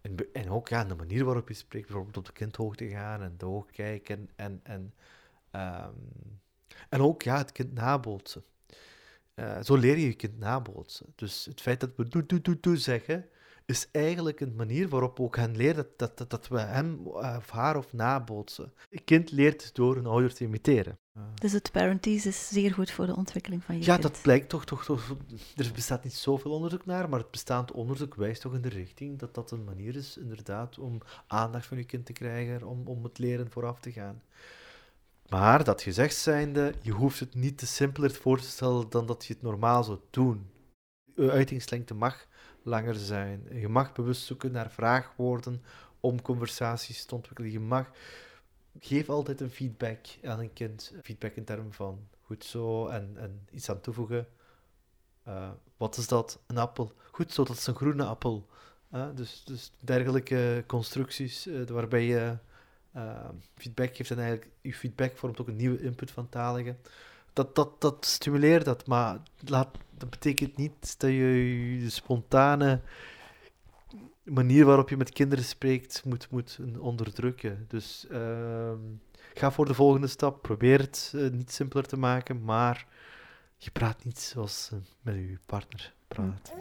en, 0.00 0.32
en 0.32 0.50
ook 0.50 0.68
ja, 0.68 0.84
de 0.84 0.94
manier 0.94 1.24
waarop 1.24 1.48
je 1.48 1.54
spreekt, 1.54 1.86
bijvoorbeeld 1.86 2.16
op 2.16 2.24
de 2.26 2.32
kindhoogte 2.32 2.88
gaan 2.88 3.22
en 3.22 3.34
doog 3.36 3.70
kijken 3.70 4.30
en, 4.36 4.60
en, 4.62 4.94
ehm, 5.50 5.94
en 6.88 7.00
ook 7.00 7.22
ja, 7.22 7.36
het 7.36 7.52
kind 7.52 7.72
nabootsen. 7.72 8.44
Eh, 9.34 9.62
zo 9.62 9.76
leer 9.76 9.98
je 9.98 10.06
je 10.06 10.14
kind 10.14 10.38
nabootsen. 10.38 11.06
Dus 11.14 11.44
het 11.44 11.60
feit 11.60 11.80
dat 11.80 11.90
we 11.96 12.08
doe, 12.08 12.26
doe, 12.26 12.40
doe, 12.40 12.60
doe 12.60 12.76
zeggen, 12.76 13.28
is 13.64 13.88
eigenlijk 13.92 14.40
een 14.40 14.54
manier 14.54 14.88
waarop 14.88 15.16
we 15.16 15.22
ook 15.22 15.36
hen 15.36 15.56
leren 15.56 15.76
dat, 15.76 15.98
dat, 15.98 16.18
dat, 16.18 16.30
dat 16.30 16.48
we 16.48 16.58
hem 16.58 17.06
eh, 17.06 17.34
of 17.36 17.50
haar 17.50 17.76
of 17.76 17.92
nabootsen. 17.92 18.72
Een 18.90 19.04
kind 19.04 19.30
leert 19.30 19.74
door 19.74 19.96
een 19.96 20.06
ouder 20.06 20.34
te 20.34 20.44
imiteren. 20.44 20.98
Dus 21.34 21.52
het 21.52 21.72
parentees 21.72 22.26
is 22.26 22.48
zeer 22.48 22.72
goed 22.72 22.90
voor 22.90 23.06
de 23.06 23.16
ontwikkeling 23.16 23.64
van 23.64 23.74
je 23.74 23.84
Ja, 23.84 23.96
kind. 23.96 24.02
dat 24.02 24.22
blijkt 24.22 24.48
toch, 24.48 24.64
toch, 24.64 24.84
toch. 24.84 25.16
Er 25.56 25.70
bestaat 25.74 26.04
niet 26.04 26.14
zoveel 26.14 26.50
onderzoek 26.50 26.86
naar, 26.86 27.08
maar 27.08 27.18
het 27.18 27.30
bestaand 27.30 27.72
onderzoek 27.72 28.14
wijst 28.14 28.40
toch 28.40 28.54
in 28.54 28.60
de 28.62 28.68
richting 28.68 29.18
dat 29.18 29.34
dat 29.34 29.50
een 29.50 29.64
manier 29.64 29.96
is, 29.96 30.16
inderdaad, 30.16 30.78
om 30.78 31.00
aandacht 31.26 31.66
van 31.66 31.76
je 31.76 31.84
kind 31.84 32.06
te 32.06 32.12
krijgen, 32.12 32.62
om, 32.62 32.86
om 32.86 33.04
het 33.04 33.18
leren 33.18 33.50
vooraf 33.50 33.80
te 33.80 33.92
gaan. 33.92 34.22
Maar 35.30 35.64
dat 35.64 35.82
gezegd 35.82 36.16
zijnde, 36.16 36.74
je 36.82 36.92
hoeft 36.92 37.20
het 37.20 37.34
niet 37.34 37.58
te 37.58 37.66
simpeler 37.66 38.10
voor 38.10 38.40
te 38.40 38.46
stellen 38.46 38.90
dan 38.90 39.06
dat 39.06 39.24
je 39.24 39.32
het 39.32 39.42
normaal 39.42 39.84
zou 39.84 39.98
doen. 40.10 40.50
Je 41.14 41.30
uitingslengte 41.30 41.94
mag 41.94 42.26
langer 42.62 42.94
zijn. 42.94 43.46
Je 43.52 43.68
mag 43.68 43.92
bewust 43.92 44.22
zoeken 44.22 44.52
naar 44.52 44.70
vraagwoorden 44.70 45.62
om 46.00 46.22
conversaties 46.22 47.04
te 47.04 47.14
ontwikkelen. 47.14 47.50
Je 47.50 47.60
mag 47.60 47.90
geef 48.78 49.08
altijd 49.08 49.40
een 49.40 49.50
feedback 49.50 50.06
aan 50.24 50.38
een 50.38 50.52
kind. 50.52 50.94
Feedback 51.02 51.34
in 51.34 51.44
termen 51.44 51.72
van 51.72 52.08
goed 52.20 52.44
zo 52.44 52.86
en, 52.86 53.46
iets 53.50 53.70
aan 53.70 53.80
toevoegen. 53.80 54.28
Eh, 55.22 55.50
wat 55.76 55.96
is 55.96 56.08
dat? 56.08 56.40
Een 56.46 56.58
appel. 56.58 56.92
Goed 57.10 57.32
zo, 57.32 57.44
dat 57.44 57.56
is 57.56 57.66
een 57.66 57.74
groene 57.74 58.04
appel. 58.04 58.48
Eh, 58.90 59.08
dus, 59.14 59.44
dus 59.44 59.72
dergelijke 59.80 60.64
constructies 60.66 61.46
eh, 61.46 61.66
waarbij 61.66 62.04
je 62.04 62.38
eh, 62.92 63.28
feedback 63.54 63.96
geeft 63.96 64.10
en 64.10 64.18
eigenlijk 64.18 64.50
je 64.60 64.74
feedback 64.74 65.16
vormt 65.16 65.40
ook 65.40 65.48
een 65.48 65.56
nieuwe 65.56 65.82
input 65.82 66.10
van 66.10 66.28
taligen. 66.28 66.78
Dat, 67.32 67.54
dat, 67.54 67.80
dat 67.80 68.06
stimuleert 68.06 68.64
dat, 68.64 68.86
maar 68.86 69.18
laat, 69.38 69.68
dat 69.90 70.10
betekent 70.10 70.56
niet 70.56 71.00
dat 71.00 71.10
je 71.10 71.80
je 71.80 71.90
spontane 71.90 72.80
manier 74.22 74.64
waarop 74.64 74.88
je 74.88 74.96
met 74.96 75.12
kinderen 75.12 75.44
spreekt 75.44 76.04
moet, 76.04 76.30
moet 76.30 76.58
onderdrukken. 76.78 77.64
Dus 77.68 78.06
ehm, 78.10 78.78
ga 79.34 79.50
voor 79.50 79.66
de 79.66 79.74
volgende 79.74 80.06
stap. 80.06 80.42
Probeer 80.42 80.78
het 80.78 81.12
eh, 81.14 81.30
niet 81.30 81.52
simpeler 81.52 81.86
te 81.86 81.96
maken, 81.98 82.44
maar 82.44 82.86
je 83.56 83.70
praat 83.70 84.04
niet 84.04 84.20
zoals 84.20 84.70
met 85.00 85.14
je 85.14 85.38
partner 85.46 85.92
praat. 86.08 86.52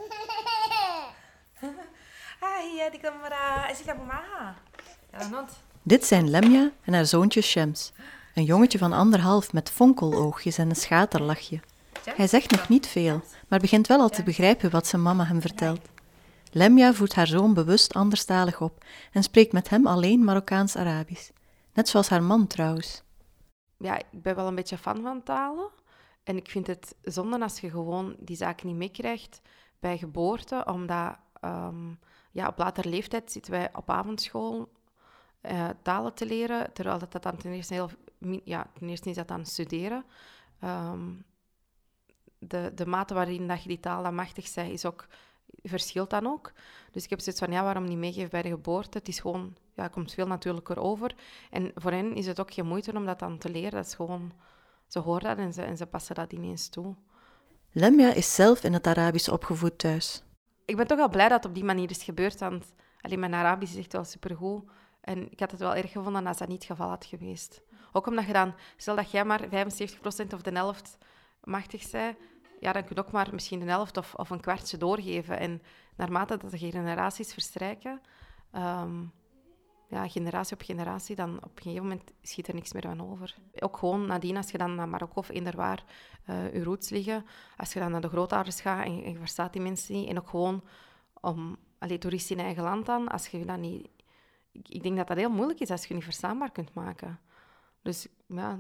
Hai, 2.39 2.89
di 2.91 2.98
camera. 2.98 3.69
Is 3.69 3.86
mama? 3.86 4.55
Dit 5.89 6.05
zijn 6.05 6.29
Lemja 6.29 6.72
en 6.81 6.93
haar 6.93 7.05
zoontje 7.05 7.41
Shems. 7.41 7.91
Een 8.34 8.43
jongetje 8.43 8.77
van 8.77 8.93
anderhalf 8.93 9.53
met 9.53 9.69
fonkeloogjes 9.69 10.58
en 10.58 10.69
een 10.69 10.75
schaterlachje. 10.75 11.60
Hij 12.03 12.27
zegt 12.27 12.51
nog 12.51 12.69
niet 12.69 12.88
veel, 12.88 13.22
maar 13.48 13.60
begint 13.60 13.88
wel 13.88 14.00
al 14.00 14.10
te 14.10 14.24
begrijpen 14.24 14.69
wat 14.69 14.88
zijn 14.88 15.01
mama 15.01 15.25
hem 15.25 15.41
vertelt. 15.41 15.89
Lemja 16.51 16.93
voedt 16.93 17.13
haar 17.15 17.27
zoon 17.27 17.53
bewust 17.53 17.93
anderstalig 17.93 18.62
op 18.62 18.86
en 19.12 19.24
spreekt 19.24 19.51
met 19.51 19.69
hem 19.69 19.88
alleen 19.88 20.24
Marokkaans-Arabisch. 20.24 21.29
Net 21.74 21.89
zoals 21.89 22.10
haar 22.10 22.24
man 22.24 22.48
trouwens. 22.48 23.03
Ja, 23.77 23.98
ik 23.98 24.05
ben 24.12 24.36
wel 24.36 24.48
een 24.48 24.55
beetje 24.55 24.77
fan 24.77 25.01
van 25.01 25.24
talen. 25.24 25.69
En 26.24 26.38
ik 26.38 26.50
vind 26.50 26.67
het 26.67 26.96
zonde 27.01 27.39
als 27.39 27.60
je 27.60 27.69
gewoon 27.69 28.15
die 28.19 28.36
zaken 28.36 28.67
niet 28.67 28.75
meekrijgt 28.75 29.41
bij 29.79 29.98
geboorte, 29.98 30.65
omdat 30.65 31.15
um, 31.46 32.00
ja, 32.31 32.48
op 32.48 32.58
latere 32.58 32.89
leeftijd 32.89 33.31
zitten 33.31 33.51
wij 33.51 33.69
op 33.74 33.89
avondschool 33.89 34.69
uh, 35.41 35.69
talen 35.81 36.13
te 36.13 36.25
leren, 36.25 36.74
terwijl 36.74 37.00
dat, 37.00 37.12
dat 37.12 37.24
dan 37.24 37.38
ten 37.38 37.51
eerste 37.51 37.74
heel... 37.74 37.89
Ja, 38.43 38.67
ten 38.79 38.89
eerste 38.89 39.10
is 39.10 39.15
dat 39.15 39.27
dan 39.27 39.46
studeren. 39.46 40.05
Um, 40.63 41.25
de, 42.39 42.72
de 42.75 42.86
mate 42.86 43.13
waarin 43.13 43.48
dat 43.48 43.63
je 43.63 43.67
die 43.69 43.79
taal 43.79 44.03
dan 44.03 44.15
machtig 44.15 44.53
bent, 44.53 44.72
is 44.72 44.86
ook, 44.86 45.08
verschilt 45.63 46.10
dan 46.10 46.27
ook. 46.27 46.51
Dus 46.91 47.03
ik 47.03 47.10
heb 47.10 47.19
zoiets 47.19 47.41
van, 47.41 47.51
ja, 47.51 47.63
waarom 47.63 47.84
niet 47.84 47.98
meegeven 47.98 48.29
bij 48.29 48.41
de 48.41 48.50
geboorte? 48.50 48.98
Het 48.98 49.08
is 49.08 49.19
gewoon, 49.19 49.55
ja, 49.75 49.84
het 49.84 49.91
komt 49.91 50.13
veel 50.13 50.27
natuurlijker 50.27 50.79
over. 50.79 51.15
En 51.50 51.72
voor 51.75 51.91
hen 51.91 52.15
is 52.15 52.25
het 52.25 52.39
ook 52.39 52.53
geen 52.53 52.67
moeite 52.67 52.93
om 52.96 53.05
dat 53.05 53.19
dan 53.19 53.38
te 53.38 53.50
leren. 53.50 53.72
Dat 53.72 53.86
is 53.86 53.93
gewoon, 53.93 54.31
ze 54.88 55.00
horen 55.00 55.24
dat 55.24 55.38
en 55.38 55.53
ze, 55.53 55.62
en 55.62 55.77
ze 55.77 55.86
passen 55.86 56.15
dat 56.15 56.34
ineens 56.34 56.69
toe. 56.69 56.96
Lemja 57.72 58.13
is 58.13 58.36
zelf 58.36 58.63
in 58.63 58.74
het 58.74 58.88
Arabisch 58.88 59.29
opgevoed 59.29 59.77
thuis. 59.77 60.24
Ik 60.65 60.75
ben 60.75 60.88
toch 60.88 60.98
wel 60.98 61.10
blij 61.10 61.27
dat 61.29 61.38
het 61.38 61.46
op 61.46 61.55
die 61.55 61.63
manier 61.63 61.89
is 61.89 62.03
gebeurd, 62.03 62.39
want 62.39 62.74
alleen 63.01 63.19
mijn 63.19 63.34
Arabisch 63.34 63.74
is 63.74 63.79
echt 63.79 63.93
wel 63.93 64.03
supergoed. 64.03 64.69
En 65.10 65.32
ik 65.32 65.39
had 65.39 65.51
het 65.51 65.60
wel 65.60 65.75
erg 65.75 65.92
gevonden 65.92 66.28
als 66.28 66.38
dat 66.38 66.48
niet 66.48 66.58
het 66.58 66.72
geval 66.72 66.89
had 66.89 67.06
geweest. 67.06 67.62
Ook 67.92 68.08
omdat 68.08 68.25
je 68.25 68.34
dan, 68.34 68.54
stel 68.78 68.96
dat 68.96 69.12
jij 69.12 69.25
maar 69.25 69.42
75% 69.42 69.50
of 70.34 70.42
de 70.42 70.51
helft 70.51 70.98
machtig 71.44 71.82
zij, 71.82 72.18
ja, 72.60 72.72
dan 72.72 72.84
kun 72.84 72.96
je 72.96 73.01
ook 73.01 73.12
maar 73.12 73.30
misschien 73.32 73.62
een 73.62 73.68
helft 73.68 73.98
of, 73.98 74.16
of 74.16 74.30
een 74.30 74.39
kwartje 74.39 74.78
doorgeven. 74.78 75.39
En 75.39 75.62
naarmate 75.96 76.38
dat 76.38 76.51
de 76.51 76.58
generaties 76.58 77.34
verstrijken, 77.34 78.01
um, 78.56 79.12
ja, 79.88 80.08
generatie 80.08 80.56
op 80.56 80.62
generatie, 80.62 81.16
dan 81.16 81.38
op 81.38 81.58
een 81.58 81.63
gegeven 81.63 81.84
moment 81.84 82.12
schiet 82.22 82.48
er 82.48 82.54
niks 82.54 82.74
meer 82.74 82.82
van 82.82 83.12
over. 83.12 83.36
Ook 83.60 83.78
gewoon 83.78 84.06
nadien, 84.06 84.38
als 84.38 84.51
je 84.51 84.58
dan 84.58 84.75
naar 84.75 84.89
Marokko 84.89 85.20
of 85.20 85.30
eender 85.30 85.56
waar 85.56 85.84
uh, 86.30 86.54
je 86.54 86.63
roots 86.63 86.89
liggen, 86.89 87.25
als 87.58 87.74
je 87.74 87.80
dan 87.80 87.92
naar 87.92 88.01
de 88.01 88.10
grootouders 88.10 88.62
gaat 88.62 88.86
en, 88.86 89.12
je 89.12 89.18
verstaat 89.18 89.54
die 89.54 89.62
mensen 89.62 89.94
niet, 89.94 90.10
en 90.10 90.18
ook 90.18 90.30
gewoon 90.30 90.63
om, 91.22 91.58
allee, 91.80 91.98
toeristen 91.98 92.38
in 92.38 92.46
eigen 92.46 92.63
land 92.63 92.86
dan, 92.86 93.08
als 93.08 93.28
je 93.28 93.46
dat 93.46 93.58
niet... 93.58 93.88
Ik, 94.63 94.84
denk 94.84 94.98
dat 94.98 95.08
dat 95.08 95.18
heel 95.18 95.30
moeilijk 95.30 95.60
is 95.60 95.70
als 95.70 95.86
je 95.86 95.94
niet 95.94 96.04
verstaanbaar 96.04 96.51
kunt 96.51 96.74
maken. 96.74 97.20
Dus 97.82 98.08
ja, 98.28 98.60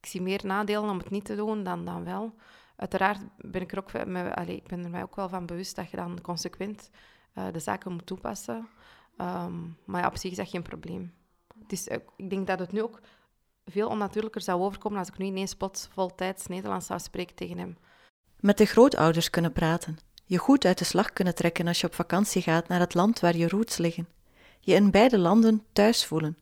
ik 0.00 0.06
zie 0.06 0.22
meer 0.22 0.40
nadelen 0.44 0.90
om 0.90 0.98
het 0.98 1.10
niet 1.10 1.24
te 1.24 1.36
doen 1.36 1.64
dan, 1.64 1.84
dan 1.84 2.04
wel. 2.04 2.34
Uiteraard 2.76 3.20
ben 3.36 3.60
ik 3.60 3.72
er 3.72 3.78
ook, 3.78 3.92
ik 4.46 4.66
ben 4.66 4.84
er 4.84 4.90
mij 4.90 5.02
ook 5.02 5.16
wel 5.16 5.28
van 5.28 5.46
bewust 5.46 5.76
dat 5.76 5.90
je 5.90 5.96
dan 5.96 6.20
consequent 6.20 6.90
uh, 7.34 7.44
de 7.52 7.58
zaken 7.58 7.92
moet 7.92 8.06
toepassen. 8.06 8.68
Um, 9.20 9.76
maar 9.84 10.00
ja, 10.00 10.06
op 10.06 10.16
zich 10.16 10.30
is 10.30 10.36
dat 10.36 10.48
geen 10.48 10.62
probleem. 10.62 11.14
Het 11.62 11.72
is, 11.72 11.86
ik 12.16 12.30
denk 12.30 12.46
dat 12.46 12.58
het 12.58 12.72
nu 12.72 12.82
ook 12.82 13.00
veel 13.64 13.88
onnatuurlijker 13.88 14.40
zou 14.40 14.60
overkomen 14.60 14.98
als 14.98 15.08
ik 15.08 15.18
nu 15.18 15.24
ineens 15.24 15.54
plots 15.54 15.88
voltijds 15.92 16.46
Nederlands 16.46 16.86
zou 16.86 17.00
spreken 17.00 17.34
tegen 17.34 17.58
hem. 17.58 17.76
Met 18.40 18.58
de 18.58 18.64
grootouders 18.64 19.30
kunnen 19.30 19.52
praten. 19.52 19.98
Je 20.24 20.38
goed 20.38 20.64
uit 20.64 20.78
de 20.78 20.84
slag 20.84 21.12
kunnen 21.12 21.34
trekken 21.34 21.66
als 21.66 21.80
je 21.80 21.86
op 21.86 21.94
vakantie 21.94 22.42
gaat 22.42 22.68
naar 22.68 22.80
het 22.80 22.94
land 22.94 23.20
waar 23.20 23.36
je 23.36 23.48
roots 23.48 23.76
liggen. 23.76 24.08
Je 24.66 24.74
in 24.74 24.90
beide 24.90 25.18
landen 25.18 25.62
thuis 25.72 26.04
voelen. 26.04 26.38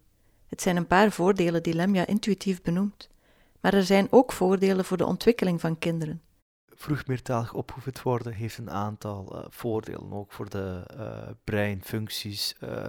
Het 0.46 0.62
zijn 0.62 0.76
een 0.76 0.86
paar 0.86 1.12
voordelen 1.12 1.62
die 1.62 1.74
Lemja 1.74 2.06
intuïtief 2.06 2.62
benoemt. 2.62 3.08
Maar 3.60 3.74
er 3.74 3.84
zijn 3.84 4.06
ook 4.10 4.32
voordelen 4.32 4.84
voor 4.84 4.96
de 4.96 5.06
ontwikkeling 5.06 5.60
van 5.60 5.78
kinderen. 5.78 6.22
Vroegmeertalig 6.74 7.54
opgevoed 7.54 8.02
worden 8.02 8.32
heeft 8.32 8.58
een 8.58 8.70
aantal 8.70 9.36
uh, 9.36 9.44
voordelen, 9.48 10.12
ook 10.12 10.32
voor 10.32 10.48
de 10.48 10.90
uh, 10.96 11.30
breinfuncties. 11.44 12.56
Uh, 12.60 12.86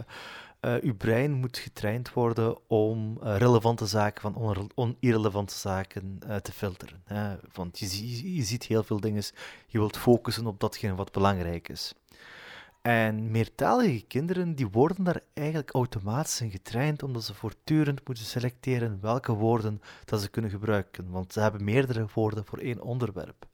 uw 0.81 0.95
brein 0.95 1.31
moet 1.31 1.57
getraind 1.57 2.13
worden 2.13 2.57
om 2.67 3.17
relevante 3.21 3.85
zaken 3.85 4.21
van 4.21 4.69
onirrelevante 4.75 5.55
zaken 5.55 6.19
te 6.41 6.51
filteren. 6.51 7.01
Hè? 7.05 7.35
Want 7.53 7.79
je, 7.79 8.35
je 8.35 8.43
ziet 8.43 8.63
heel 8.63 8.83
veel 8.83 8.99
dingen, 8.99 9.23
je 9.67 9.77
wilt 9.77 9.97
focussen 9.97 10.47
op 10.47 10.59
datgene 10.59 10.95
wat 10.95 11.11
belangrijk 11.11 11.69
is. 11.69 11.93
En 12.85 13.31
meertalige 13.31 14.05
kinderen 14.05 14.55
die 14.55 14.67
worden 14.67 15.03
daar 15.03 15.21
eigenlijk 15.33 15.73
automatisch 15.73 16.41
in 16.41 16.51
getraind, 16.51 17.03
omdat 17.03 17.23
ze 17.23 17.33
voortdurend 17.33 18.07
moeten 18.07 18.25
selecteren 18.25 18.97
welke 19.01 19.33
woorden 19.33 19.81
dat 20.03 20.21
ze 20.21 20.29
kunnen 20.29 20.51
gebruiken. 20.51 21.09
Want 21.09 21.33
ze 21.33 21.39
hebben 21.39 21.63
meerdere 21.63 22.07
woorden 22.13 22.45
voor 22.45 22.57
één 22.57 22.81
onderwerp. 22.81 23.47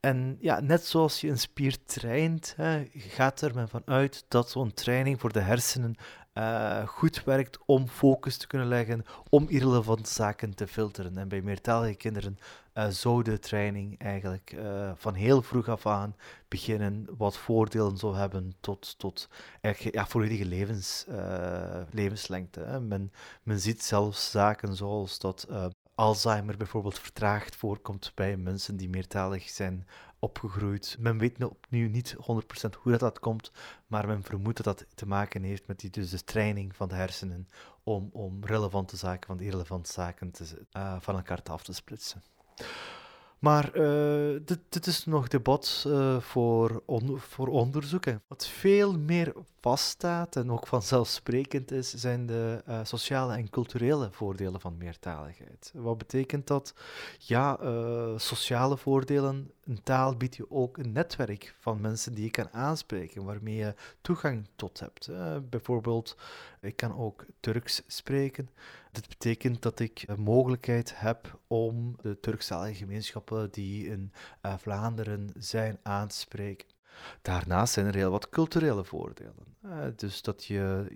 En 0.00 0.36
ja, 0.40 0.60
net 0.60 0.84
zoals 0.84 1.20
je 1.20 1.28
een 1.28 1.38
spier 1.38 1.76
traint, 1.84 2.54
hè, 2.56 2.84
gaat 2.92 3.40
er 3.40 3.54
men 3.54 3.68
vanuit 3.68 4.24
dat 4.28 4.50
zo'n 4.50 4.74
training 4.74 5.20
voor 5.20 5.32
de 5.32 5.40
hersenen 5.40 5.94
uh, 6.38 6.86
goed 6.86 7.24
werkt 7.24 7.58
om 7.66 7.88
focus 7.88 8.36
te 8.36 8.46
kunnen 8.46 8.68
leggen, 8.68 9.04
om 9.28 9.48
irrelevante 9.48 10.10
zaken 10.10 10.54
te 10.54 10.66
filteren. 10.66 11.18
En 11.18 11.28
bij 11.28 11.42
meertalige 11.42 11.94
kinderen 11.94 12.38
uh, 12.74 12.86
zou 12.86 13.22
de 13.22 13.38
training 13.38 13.98
eigenlijk 13.98 14.52
uh, 14.52 14.90
van 14.94 15.14
heel 15.14 15.42
vroeg 15.42 15.68
af 15.68 15.86
aan 15.86 16.16
beginnen, 16.48 17.06
wat 17.16 17.36
voordelen 17.36 17.96
zou 17.96 18.16
hebben 18.16 18.54
tot, 18.60 18.98
tot 18.98 19.28
ja, 19.90 20.06
volledige 20.06 20.44
levens, 20.44 21.06
levenslengte. 21.90 22.60
Hè. 22.60 22.80
Men, 22.80 23.12
men 23.42 23.60
ziet 23.60 23.82
zelfs 23.82 24.30
zaken 24.30 24.76
zoals 24.76 25.18
dat 25.18 25.48
Alzheimer 25.94 26.56
bijvoorbeeld 26.56 26.98
vertraagd 26.98 27.56
voorkomt 27.56 28.12
bij 28.14 28.36
mensen 28.36 28.76
die 28.76 28.88
meertalig 28.88 29.48
zijn 29.48 29.86
opgegroeid. 30.26 30.96
Men 30.98 31.18
weet 31.18 31.38
nu 31.68 31.88
niet 31.88 32.16
100% 32.16 32.20
hoe 32.82 32.92
dat, 32.92 33.00
dat 33.00 33.18
komt, 33.18 33.52
maar 33.86 34.06
men 34.06 34.22
vermoedt 34.22 34.62
dat 34.62 34.78
dat 34.78 34.86
te 34.94 35.06
maken 35.06 35.42
heeft 35.42 35.66
met 35.66 35.80
die, 35.80 35.90
dus 35.90 36.10
de 36.10 36.24
training 36.24 36.76
van 36.76 36.88
de 36.88 36.94
hersenen 36.94 37.48
om, 37.82 38.10
om 38.12 38.44
relevante 38.44 38.96
zaken 38.96 39.26
van 39.26 39.40
irrelevante 39.40 39.92
zaken 39.92 40.30
te, 40.30 40.66
uh, 40.76 40.96
van 41.00 41.16
elkaar 41.16 41.42
af 41.42 41.62
te 41.62 41.72
splitsen. 41.72 42.22
Maar 43.38 43.76
uh, 43.76 44.40
dit, 44.68 44.86
is 44.86 45.04
nog 45.04 45.28
debat 45.28 45.84
uh, 45.86 46.20
voor, 46.20 46.82
voor 47.16 47.48
onderzoeken. 47.48 48.22
Wat 48.28 48.46
veel 48.46 48.98
meer 48.98 49.32
vaststaat 49.60 50.36
en 50.36 50.52
ook 50.52 50.66
vanzelfsprekend 50.66 51.70
is, 51.70 51.94
zijn 51.94 52.26
de 52.26 52.62
uh, 52.68 52.80
sociale 52.82 53.36
en 53.36 53.50
culturele 53.50 54.08
voordelen 54.12 54.60
van 54.60 54.76
meertaligheid. 54.76 55.72
Wat 55.74 55.98
betekent 55.98 56.46
dat? 56.46 56.74
Ja, 57.18 57.58
sociale 58.18 58.76
voordelen. 58.76 59.50
Een 59.64 59.82
taal 59.82 60.16
biedt 60.16 60.36
je 60.36 60.50
ook 60.50 60.78
een 60.78 60.92
netwerk 60.92 61.54
van 61.60 61.80
mensen 61.80 62.14
die 62.14 62.24
je 62.24 62.30
kan 62.30 62.50
aanspreken, 62.52 63.24
waarmee 63.24 63.56
je 63.56 63.74
toegang 64.00 64.48
tot 64.56 64.80
hebt. 64.80 65.10
bijvoorbeeld, 65.50 66.16
ik 66.60 66.76
kan 66.76 66.96
ook 66.98 67.24
Turks 67.40 67.82
spreken. 67.86 68.50
Dit 68.96 69.08
betekent 69.08 69.62
dat 69.62 69.80
ik 69.80 70.04
de 70.06 70.16
mogelijkheid 70.16 71.00
heb 71.00 71.38
om 71.46 71.96
de 72.00 72.20
Turkstalige 72.20 72.74
gemeenschappen 72.74 73.50
die 73.50 73.86
in 73.88 74.12
uh, 74.42 74.54
Vlaanderen 74.58 75.30
zijn 75.38 75.78
aan 75.82 76.08
te 76.08 76.16
spreken. 76.16 76.66
Daarnaast 77.22 77.72
zijn 77.72 77.86
er 77.86 77.94
heel 77.94 78.10
wat 78.10 78.28
culturele 78.28 78.84
voordelen. 78.84 79.56
Uh, 79.64 79.84
dus 79.96 80.22
dat 80.22 80.44
je 80.44 80.86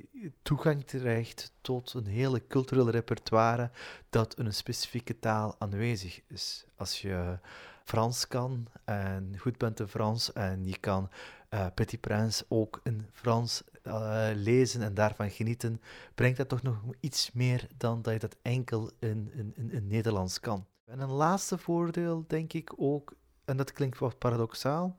toegang 0.42 0.85
krijgt 0.85 1.52
tot 1.61 1.92
een 1.95 2.07
hele 2.07 2.47
culturele 2.47 2.90
repertoire 2.90 3.71
dat 4.11 4.38
in 4.38 4.47
een 4.47 4.54
specifieke 4.54 5.19
taal 5.19 5.57
aanwezig 5.59 6.21
is. 6.26 6.64
Als 6.76 7.00
je 7.00 7.38
Frans 7.85 8.28
kan 8.28 8.66
en 8.85 9.35
goed 9.38 9.59
bent 9.59 9.80
in 9.80 9.88
Frans 9.88 10.33
en 10.33 10.66
je 10.66 10.78
kan 10.78 11.11
uh, 11.50 11.66
Petit 11.75 12.00
Prince 12.00 12.45
ook 12.49 12.80
in 12.83 13.07
Frans 13.12 13.62
uh, 13.87 14.29
lezen 14.35 14.83
en 14.83 14.95
daarvan 14.95 15.31
genieten, 15.31 15.81
brengt 16.15 16.37
dat 16.37 16.49
toch 16.49 16.63
nog 16.63 16.77
iets 17.01 17.33
meer 17.33 17.67
dan 17.77 18.03
dat 18.03 18.13
je 18.13 18.19
dat 18.19 18.37
enkel 18.43 18.91
in, 18.99 19.31
in, 19.35 19.71
in, 19.71 19.87
Nederlands 19.87 20.41
kan. 20.41 20.67
En 20.85 21.01
een 21.01 21.11
laatste 21.11 21.59
voordeel, 21.59 22.25
denk 22.27 22.53
ik 22.53 22.73
ook, 22.77 23.15
en 23.45 23.57
dat 23.57 23.73
klinkt 23.73 23.99
wat 23.99 24.19
paradoxaal, 24.19 24.99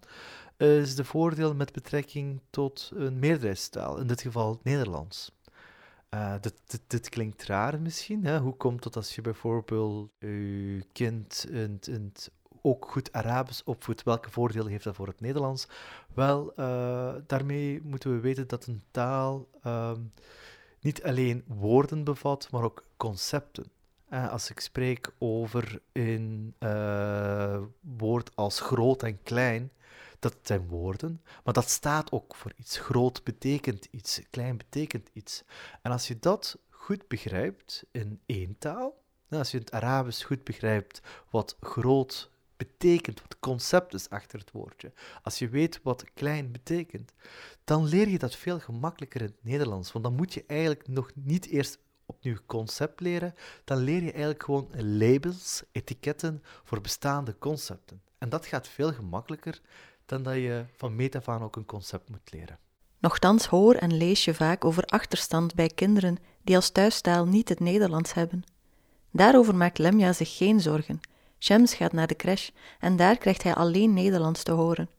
is 0.58 0.96
de 0.96 1.04
voordeel 1.04 1.56
met 1.56 1.72
betrekking 1.72 2.42
tot 2.50 2.92
een 2.96 3.20
meerderheidstaal, 3.20 3.98
in 3.98 4.08
dit 4.08 4.22
geval 4.22 4.52
het 4.52 4.64
Nederlands. 4.64 5.32
Dit, 6.42 6.54
dit, 6.66 6.82
dit, 6.88 7.10
klinkt 7.10 7.44
raar 7.44 7.82
misschien. 7.82 8.26
Hè? 8.26 8.40
Hoe 8.40 8.56
komt 8.56 8.84
het 8.84 8.96
als 8.96 9.16
je 9.16 9.22
bijvoorbeeld 9.22 10.12
je 10.20 10.86
kind 10.92 11.46
in, 11.50 11.80
in 11.82 12.12
het 12.14 12.32
ook 12.62 12.86
goed 12.90 13.14
Arabisch 13.14 13.62
opvoedt, 13.66 14.04
welke 14.04 14.30
voordelen 14.30 14.68
heeft 14.68 14.84
dat 14.84 14.96
voor 14.96 15.08
het 15.08 15.22
Nederlands? 15.22 15.68
Wel, 16.14 16.54
uh, 16.60 17.14
daarmee 17.28 17.82
moeten 17.84 18.14
we 18.14 18.20
weten 18.20 18.48
dat 18.48 18.66
een 18.66 18.84
taal 18.92 19.48
uh, 19.66 19.92
niet 20.80 21.04
alleen 21.04 21.44
woorden 21.48 22.04
bevat, 22.04 22.48
maar 22.52 22.64
ook 22.64 22.86
concepten. 22.98 23.72
Uh, 24.10 24.32
als 24.32 24.50
ik 24.50 24.60
spreek 24.60 25.14
over 25.18 25.82
een 25.92 26.56
woord 27.80 28.36
als 28.36 28.60
groot 28.60 29.04
en 29.04 29.24
klein, 29.24 29.72
dat 30.20 30.38
zijn 30.42 30.68
woorden, 30.68 31.22
maar 31.44 31.54
dat 31.54 31.70
staat 31.70 32.12
ook 32.12 32.36
voor 32.36 32.54
iets. 32.56 32.78
Groot 32.78 33.24
betekent 33.24 33.88
iets, 33.92 34.22
klein 34.30 34.58
betekent 34.58 35.10
iets. 35.14 35.44
En 35.82 35.92
als 35.92 36.08
je 36.08 36.20
dat 36.20 36.58
goed 36.70 37.08
begrijpt 37.08 37.86
in 37.92 38.20
één 38.26 38.56
taal, 38.58 39.02
als 39.30 39.52
je 39.52 39.58
het 39.58 39.72
Arabisch 39.72 40.26
goed 40.26 40.44
begrijpt 40.44 41.02
wat 41.30 41.58
groot 41.60 42.32
betekent, 42.68 43.22
wat 43.22 43.32
het 43.32 43.40
concept 43.40 43.94
is 43.94 44.10
achter 44.10 44.40
het 44.40 44.52
woordje, 44.52 44.92
als 45.24 45.40
je 45.40 45.50
weet 45.50 45.80
wat 45.84 46.04
klein 46.14 46.52
betekent, 46.52 47.14
dan 47.64 47.86
leer 47.86 48.10
je 48.10 48.18
dat 48.18 48.36
veel 48.36 48.60
gemakkelijker 48.60 49.22
in 49.22 49.28
het 49.28 49.44
Nederlands. 49.44 49.92
Want 49.92 50.06
dan 50.06 50.16
moet 50.16 50.34
je 50.34 50.44
eigenlijk 50.48 50.88
nog 50.88 51.12
niet 51.16 51.46
eerst 51.46 51.80
opnieuw 52.06 52.38
concept 52.46 53.00
leren, 53.00 53.34
dan 53.64 53.78
leer 53.78 54.04
je 54.04 54.12
eigenlijk 54.12 54.44
gewoon 54.44 54.98
labels, 54.98 55.64
etiketten 55.72 56.44
voor 56.64 56.82
bestaande 56.82 57.38
concepten. 57.38 58.02
En 58.18 58.30
dat 58.30 58.46
gaat 58.46 58.68
veel 58.68 58.94
gemakkelijker 58.94 59.62
dan 60.06 60.24
dat 60.24 60.36
je 60.36 60.66
van 60.78 60.96
meet 60.96 61.16
af 61.16 61.28
aan 61.30 61.44
ook 61.44 61.56
een 61.56 61.66
concept 61.66 62.10
moet 62.10 62.32
leren. 62.32 62.60
Nochtans 63.00 63.46
hoor 63.46 63.76
en 63.76 63.98
lees 63.98 64.26
je 64.26 64.34
vaak 64.34 64.66
over 64.66 64.84
achterstand 64.84 65.56
bij 65.56 65.68
kinderen 65.68 66.18
die 66.42 66.56
als 66.56 66.70
thuistaal 66.70 67.26
niet 67.26 67.50
het 67.50 67.60
Nederlands 67.60 68.14
hebben. 68.14 68.44
Daarover 69.12 69.56
maakt 69.56 69.78
Lemja 69.78 70.14
zich 70.14 70.38
geen 70.38 70.60
zorgen. 70.60 71.00
Shams 71.44 71.74
gaat 71.74 71.92
naar 71.92 72.08
de 72.08 72.16
crash 72.16 72.50
en 72.80 72.96
daar 72.96 73.18
krijgt 73.18 73.44
hij 73.44 73.54
alleen 73.54 73.94
Nederlands 73.94 74.44
te 74.44 74.52
horen. 74.52 74.90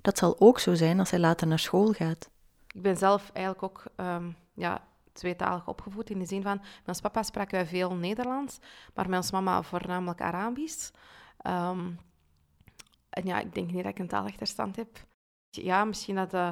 Dat 0.00 0.18
zal 0.18 0.40
ook 0.40 0.58
zo 0.58 0.74
zijn 0.74 0.98
als 0.98 1.10
hij 1.10 1.20
later 1.20 1.46
naar 1.46 1.58
school 1.58 1.92
gaat. 1.92 2.30
Ik 2.74 2.82
ben 2.82 2.96
zelf 2.96 3.30
eigenlijk 3.32 3.64
ook 3.64 3.84
um, 3.96 4.36
ja, 4.54 4.88
tweetalig 5.12 5.68
opgevoed 5.68 6.10
in 6.10 6.18
de 6.18 6.26
zin 6.26 6.42
van... 6.42 6.58
Met 6.58 6.86
ons 6.86 7.00
papa 7.00 7.22
spraken 7.22 7.54
wij 7.54 7.66
veel 7.66 7.94
Nederlands, 7.94 8.58
maar 8.94 9.08
met 9.08 9.18
ons 9.18 9.30
mama 9.30 9.62
voornamelijk 9.62 10.20
Arabisch. 10.20 10.90
Um, 11.46 11.98
en 13.10 13.24
ja, 13.24 13.38
ik 13.40 13.54
denk 13.54 13.70
niet 13.70 13.82
dat 13.82 13.92
ik 13.92 13.98
een 13.98 14.08
taalachterstand 14.08 14.76
heb. 14.76 14.88
Ja, 15.50 15.84
misschien 15.84 16.14
dat... 16.14 16.34
Uh, 16.34 16.50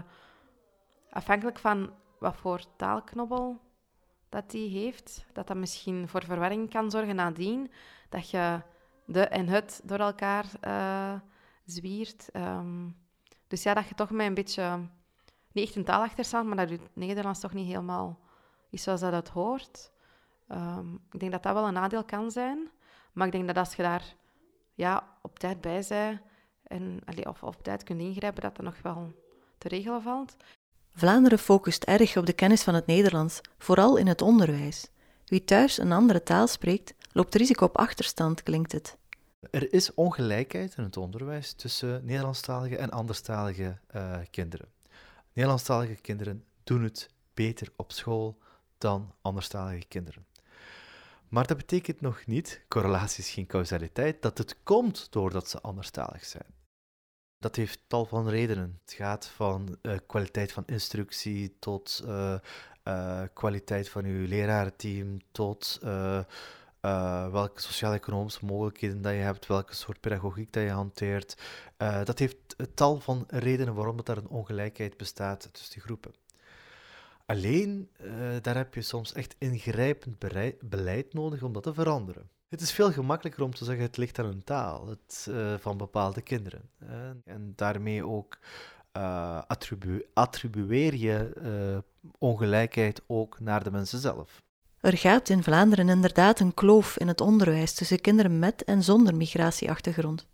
afhankelijk 1.10 1.58
van 1.58 1.92
wat 2.18 2.36
voor 2.36 2.60
taalknobbel 2.76 3.60
dat 4.28 4.50
die 4.50 4.78
heeft, 4.78 5.24
dat 5.32 5.46
dat 5.46 5.56
misschien 5.56 6.08
voor 6.08 6.24
verwarring 6.24 6.70
kan 6.70 6.90
zorgen 6.90 7.16
nadien. 7.16 7.70
Dat 8.08 8.30
je 8.30 8.60
de 9.06 9.20
en 9.20 9.48
het 9.48 9.80
door 9.84 9.98
elkaar 9.98 10.46
uh, 10.64 11.20
zwiert. 11.64 12.28
Um, 12.32 12.96
dus 13.46 13.62
ja, 13.62 13.74
dat 13.74 13.88
je 13.88 13.94
toch 13.94 14.10
met 14.10 14.26
een 14.26 14.34
beetje, 14.34 14.88
niet 15.52 15.66
echt 15.66 15.76
een 15.76 15.84
taalachterstand, 15.84 16.46
maar 16.46 16.56
dat 16.56 16.70
het 16.70 16.88
Nederlands 16.92 17.40
toch 17.40 17.52
niet 17.52 17.66
helemaal 17.66 18.18
is 18.70 18.82
zoals 18.82 19.00
dat 19.00 19.12
het 19.12 19.28
hoort. 19.28 19.90
Um, 20.48 21.00
ik 21.10 21.20
denk 21.20 21.32
dat 21.32 21.42
dat 21.42 21.52
wel 21.52 21.66
een 21.66 21.72
nadeel 21.72 22.04
kan 22.04 22.30
zijn. 22.30 22.70
Maar 23.12 23.26
ik 23.26 23.32
denk 23.32 23.46
dat 23.46 23.56
als 23.56 23.74
je 23.74 23.82
daar 23.82 24.14
ja, 24.74 25.08
op 25.22 25.38
tijd 25.38 25.60
bij 25.60 25.84
bent 25.88 26.20
en, 26.62 27.00
of 27.28 27.42
op 27.42 27.62
tijd 27.62 27.82
kunt 27.82 28.00
ingrijpen, 28.00 28.42
dat 28.42 28.56
dat 28.56 28.64
nog 28.64 28.82
wel 28.82 29.12
te 29.58 29.68
regelen 29.68 30.02
valt. 30.02 30.36
Vlaanderen 30.92 31.38
focust 31.38 31.84
erg 31.84 32.16
op 32.16 32.26
de 32.26 32.32
kennis 32.32 32.62
van 32.62 32.74
het 32.74 32.86
Nederlands, 32.86 33.40
vooral 33.58 33.96
in 33.96 34.06
het 34.06 34.22
onderwijs. 34.22 34.90
Wie 35.24 35.44
thuis 35.44 35.78
een 35.78 35.92
andere 35.92 36.22
taal 36.22 36.46
spreekt, 36.46 36.94
loopt 37.16 37.34
risico 37.34 37.64
op 37.64 37.76
achterstand, 37.76 38.42
klinkt 38.42 38.72
het. 38.72 38.96
Er 39.50 39.72
is 39.72 39.94
ongelijkheid 39.94 40.76
in 40.76 40.84
het 40.84 40.96
onderwijs 40.96 41.52
tussen 41.52 42.04
Nederlandstalige 42.04 42.76
en 42.76 42.90
anderstalige 42.90 43.78
uh, 43.94 44.18
kinderen. 44.30 44.68
Nederlandstalige 45.32 45.94
kinderen 45.94 46.44
doen 46.64 46.82
het 46.82 47.08
beter 47.34 47.72
op 47.76 47.92
school 47.92 48.38
dan 48.78 49.14
anderstalige 49.20 49.86
kinderen. 49.88 50.26
Maar 51.28 51.46
dat 51.46 51.56
betekent 51.56 52.00
nog 52.00 52.26
niet, 52.26 52.64
correlatie 52.68 53.24
is 53.24 53.30
geen 53.30 53.46
causaliteit, 53.46 54.22
dat 54.22 54.38
het 54.38 54.56
komt 54.62 55.06
doordat 55.10 55.48
ze 55.48 55.60
anderstalig 55.60 56.24
zijn. 56.24 56.54
Dat 57.38 57.56
heeft 57.56 57.80
tal 57.86 58.04
van 58.04 58.28
redenen. 58.28 58.78
Het 58.84 58.92
gaat 58.92 59.26
van 59.26 59.78
uh, 59.82 59.96
kwaliteit 60.06 60.52
van 60.52 60.62
instructie 60.66 61.56
tot 61.58 62.02
uh, 62.06 62.38
kwaliteit 63.32 63.88
van 63.88 64.04
uw 64.04 64.26
lerarenteam, 64.26 65.18
tot 65.32 65.80
welke 67.30 67.60
sociaal-economische 67.60 68.44
mogelijkheden 68.44 69.02
dat 69.02 69.12
je 69.12 69.18
hebt, 69.18 69.46
welke 69.46 69.74
soort 69.74 70.00
pedagogiek 70.00 70.52
dat 70.52 70.62
je 70.62 70.70
hanteert. 70.70 71.36
dat 72.04 72.18
heeft 72.18 72.36
tal 72.74 73.00
van 73.00 73.24
redenen 73.28 73.74
waarom 73.74 73.98
er 74.04 74.16
een 74.16 74.28
ongelijkheid 74.28 74.96
bestaat 74.96 75.48
tussen 75.52 75.72
die 75.72 75.82
groepen. 75.82 76.12
Alleen, 77.26 77.90
daar 78.42 78.56
heb 78.56 78.74
je 78.74 78.82
soms 78.82 79.12
echt 79.12 79.34
ingrijpend 79.38 80.18
beleid 80.60 81.14
nodig 81.14 81.42
om 81.42 81.52
dat 81.52 81.62
te 81.62 81.74
veranderen. 81.74 82.30
Het 82.48 82.60
is 82.60 82.72
veel 82.72 82.92
gemakkelijker 82.92 83.42
om 83.42 83.54
te 83.54 83.64
zeggen 83.64 83.84
het 83.84 83.96
ligt 83.96 84.18
aan 84.18 84.26
een 84.26 84.44
taal 84.44 84.88
het, 84.88 85.28
van 85.58 85.76
bepaalde 85.76 86.22
kinderen. 86.22 86.70
en 87.24 87.52
daarmee 87.56 88.06
ook 88.06 88.38
uh, 88.96 89.42
attribu 89.46 90.06
attribueer 90.12 90.94
je 90.94 91.32
ongelijkheid 92.18 93.02
ook 93.06 93.40
naar 93.40 93.64
de 93.64 93.70
mensen 93.70 93.98
zelf. 93.98 94.44
Er 94.86 94.98
gaat 94.98 95.28
in 95.28 95.42
Vlaanderen 95.42 95.88
inderdaad 95.88 96.40
een 96.40 96.54
kloof 96.54 96.98
in 96.98 97.08
het 97.08 97.20
onderwijs 97.20 97.74
tussen 97.74 98.00
kinderen 98.00 98.38
met 98.38 98.64
en 98.64 98.82
zonder 98.82 99.16
migratieachtergrond. 99.16 100.26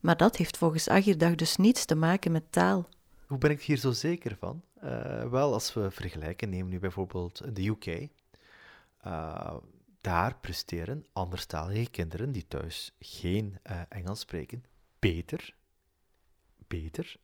Maar 0.00 0.16
dat 0.16 0.36
heeft 0.36 0.56
volgens 0.56 0.88
Agirdag 0.88 1.34
dus 1.34 1.56
niets 1.56 1.84
te 1.84 1.94
maken 1.94 2.32
met 2.32 2.52
taal. 2.52 2.88
Hoe 3.26 3.38
ben 3.38 3.50
ik 3.50 3.62
hier 3.62 3.76
zo 3.76 3.92
zeker 3.92 4.36
van? 4.38 4.62
wel, 5.30 5.52
als 5.52 5.74
we 5.74 5.90
vergelijken, 5.90 6.48
neem 6.48 6.68
nu 6.68 6.78
bijvoorbeeld 6.78 7.56
de 7.56 7.66
UK 7.66 8.08
daar 10.00 10.36
presteren 10.40 11.06
anderstalige 11.12 11.90
kinderen 11.90 12.32
die 12.32 12.46
thuis 12.48 12.94
geen 12.98 13.58
uh, 13.70 13.80
Engels 13.88 14.20
spreken 14.20 14.64
beter, 14.98 15.54
beter 16.66 17.16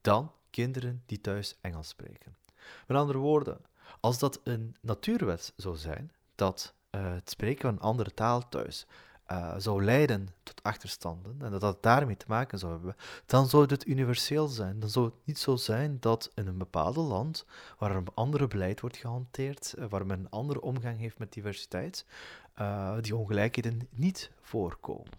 dan 0.00 0.32
kinderen 0.50 1.02
die 1.06 1.20
thuis 1.20 1.58
Engels 1.60 1.88
spreken. 1.88 2.36
Met 2.86 2.96
andere 2.96 3.18
woorden, 3.18 3.60
als 4.00 4.18
dat 4.18 4.40
een 4.44 4.76
natuurwet 4.80 5.52
zou 5.56 5.76
zijn, 5.76 6.10
dat 6.36 6.74
uh, 6.90 7.14
het 7.14 7.30
spreken 7.30 7.60
van 7.60 7.72
een 7.72 7.80
andere 7.80 8.14
taal 8.14 8.48
thuis 8.48 8.86
uh, 9.30 9.54
zou 9.56 9.84
leiden 9.84 10.28
tot 10.42 10.62
achterstanden 10.62 11.36
en 11.40 11.50
dat 11.50 11.60
dat 11.60 11.82
daarmee 11.82 12.16
te 12.16 12.24
maken 12.28 12.58
zou 12.58 12.72
hebben, 12.72 12.96
dan 13.26 13.48
zou 13.48 13.66
het 13.66 13.86
universeel 13.86 14.46
zijn. 14.46 14.80
Dan 14.80 14.88
zou 14.88 15.04
het 15.04 15.14
niet 15.24 15.38
zo 15.38 15.56
zijn 15.56 15.96
dat 16.00 16.30
in 16.34 16.46
een 16.46 16.58
bepaald 16.58 16.96
land, 16.96 17.44
waar 17.78 17.96
een 17.96 18.06
andere 18.14 18.46
beleid 18.46 18.80
wordt 18.80 18.96
gehanteerd, 18.96 19.74
eh, 19.78 19.84
waar 19.88 20.06
men 20.06 20.18
een 20.18 20.30
andere 20.30 20.60
omgang 20.60 20.98
heeft 20.98 21.18
met 21.18 21.32
diversiteit, 21.32 22.04
die 23.00 23.16
ongelijkheden 23.16 23.88
niet 23.90 24.30
voorkomen. 24.40 25.12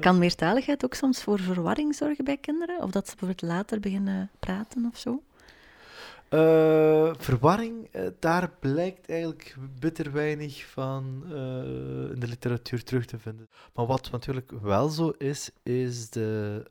kan 0.00 0.18
meertaligheid 0.18 0.84
ook 0.84 0.94
soms 0.94 1.22
voor 1.22 1.38
verwarring 1.38 1.94
zorgen 1.94 2.24
bij 2.24 2.36
kinderen? 2.36 2.82
Of 2.82 2.90
dat 2.90 3.08
ze 3.08 3.16
bijvoorbeeld 3.16 3.52
later 3.52 3.80
beginnen 3.80 4.30
praten 4.38 4.86
of 4.92 4.98
zo? 4.98 5.22
Uh, 6.30 7.14
verwarring, 7.18 7.94
uh, 7.94 8.06
daar 8.18 8.50
blijkt 8.60 9.10
eigenlijk 9.10 9.56
bitter 9.78 10.12
weinig 10.12 10.66
van 10.66 11.22
uh, 11.26 11.32
in 12.10 12.20
de 12.20 12.26
literatuur 12.28 12.84
terug 12.84 13.06
te 13.06 13.18
vinden. 13.18 13.48
Maar 13.74 13.86
wat 13.86 14.10
natuurlijk 14.10 14.50
wel 14.50 14.88
zo 14.88 15.08
is, 15.08 15.50
is 15.62 16.10
de 16.10 16.62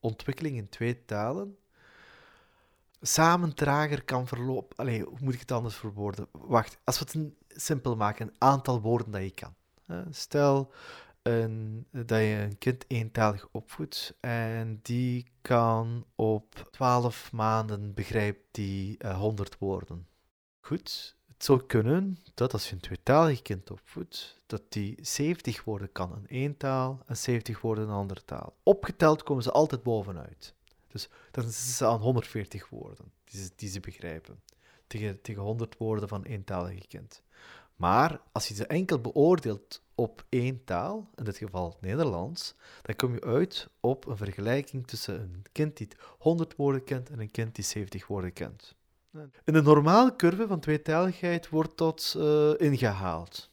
ontwikkeling 0.00 0.56
in 0.56 0.68
twee 0.68 1.04
talen. 1.04 1.56
Samen 3.00 3.54
trager 3.54 4.04
kan 4.04 4.26
verlopen. 4.26 4.76
Allee, 4.76 5.02
hoe 5.02 5.18
moet 5.20 5.34
ik 5.34 5.40
het 5.40 5.52
anders 5.52 5.76
verwoorden? 5.76 6.26
Wacht, 6.32 6.78
als 6.84 6.98
we 6.98 7.04
het 7.04 7.32
simpel 7.62 7.96
maken, 7.96 8.26
een 8.26 8.34
aantal 8.38 8.80
woorden 8.80 9.10
dat 9.10 9.22
je 9.22 9.30
kan. 9.30 9.54
Stel, 10.10 10.72
dat 11.90 12.18
je 12.18 12.46
een 12.48 12.58
kind 12.58 12.84
eentalig 12.88 13.48
opvoedt 13.52 14.14
en 14.20 14.80
die 14.82 15.26
kan 15.42 16.04
op 16.14 16.68
12 16.70 17.32
maanden 17.32 17.94
begrijpt 17.94 18.40
die 18.50 18.96
uh, 18.98 19.10
eh, 19.10 19.18
100 19.18 19.58
woorden. 19.58 20.06
Goed, 20.60 21.16
het 21.26 21.44
zou 21.44 21.62
kunnen 21.66 22.18
dat 22.34 22.52
als 22.52 22.68
je 22.68 22.74
een 22.74 22.80
tweetalig 22.80 23.42
kind 23.42 23.70
opvoedt, 23.70 24.40
dat 24.46 24.62
die 24.68 24.98
70 25.00 25.64
woorden 25.64 25.92
kan 25.92 26.16
in 26.16 26.26
één 26.28 26.56
taal 26.56 27.02
en 27.06 27.16
70 27.16 27.60
woorden 27.60 27.84
in 27.84 27.90
een 27.90 27.96
andere 27.96 28.24
taal. 28.24 28.56
Opgeteld 28.62 29.22
komen 29.22 29.42
ze 29.42 29.52
altijd 29.52 29.82
bovenuit. 29.82 30.54
Dus 30.86 31.08
dan 31.30 31.44
zitten 31.44 31.62
ze 31.62 31.86
aan 31.86 32.00
140 32.00 32.68
woorden 32.68 33.12
die 33.24 33.42
ze, 33.42 33.50
die 33.56 33.80
begrijpen. 33.80 34.42
Tegen, 34.86 35.20
tegen 35.20 35.42
100 35.42 35.76
woorden 35.78 36.08
van 36.08 36.20
een 36.20 36.30
eentalige 36.30 36.86
kind. 36.86 37.22
Maar 37.78 38.20
als 38.32 38.48
je 38.48 38.54
ze 38.54 38.66
enkel 38.66 39.00
beoordeelt 39.00 39.82
op 39.94 40.24
één 40.28 40.64
taal, 40.64 41.10
in 41.14 41.24
dit 41.24 41.36
geval 41.36 41.68
het 41.68 41.80
Nederlands, 41.80 42.54
dan 42.82 42.96
kom 42.96 43.14
je 43.14 43.20
uit 43.20 43.68
op 43.80 44.06
een 44.06 44.16
vergelijking 44.16 44.86
tussen 44.86 45.20
een 45.20 45.44
kind 45.52 45.76
die 45.76 45.88
100 46.18 46.56
woorden 46.56 46.84
kent 46.84 47.10
en 47.10 47.20
een 47.20 47.30
kind 47.30 47.54
die 47.54 47.64
70 47.64 48.06
woorden 48.06 48.32
kent. 48.32 48.76
In 49.44 49.52
de 49.52 49.62
normale 49.62 50.16
curve 50.16 50.46
van 50.46 50.60
tweetaligheid 50.60 51.48
wordt 51.48 51.78
dat 51.78 52.14
uh, 52.16 52.52
ingehaald. 52.56 53.50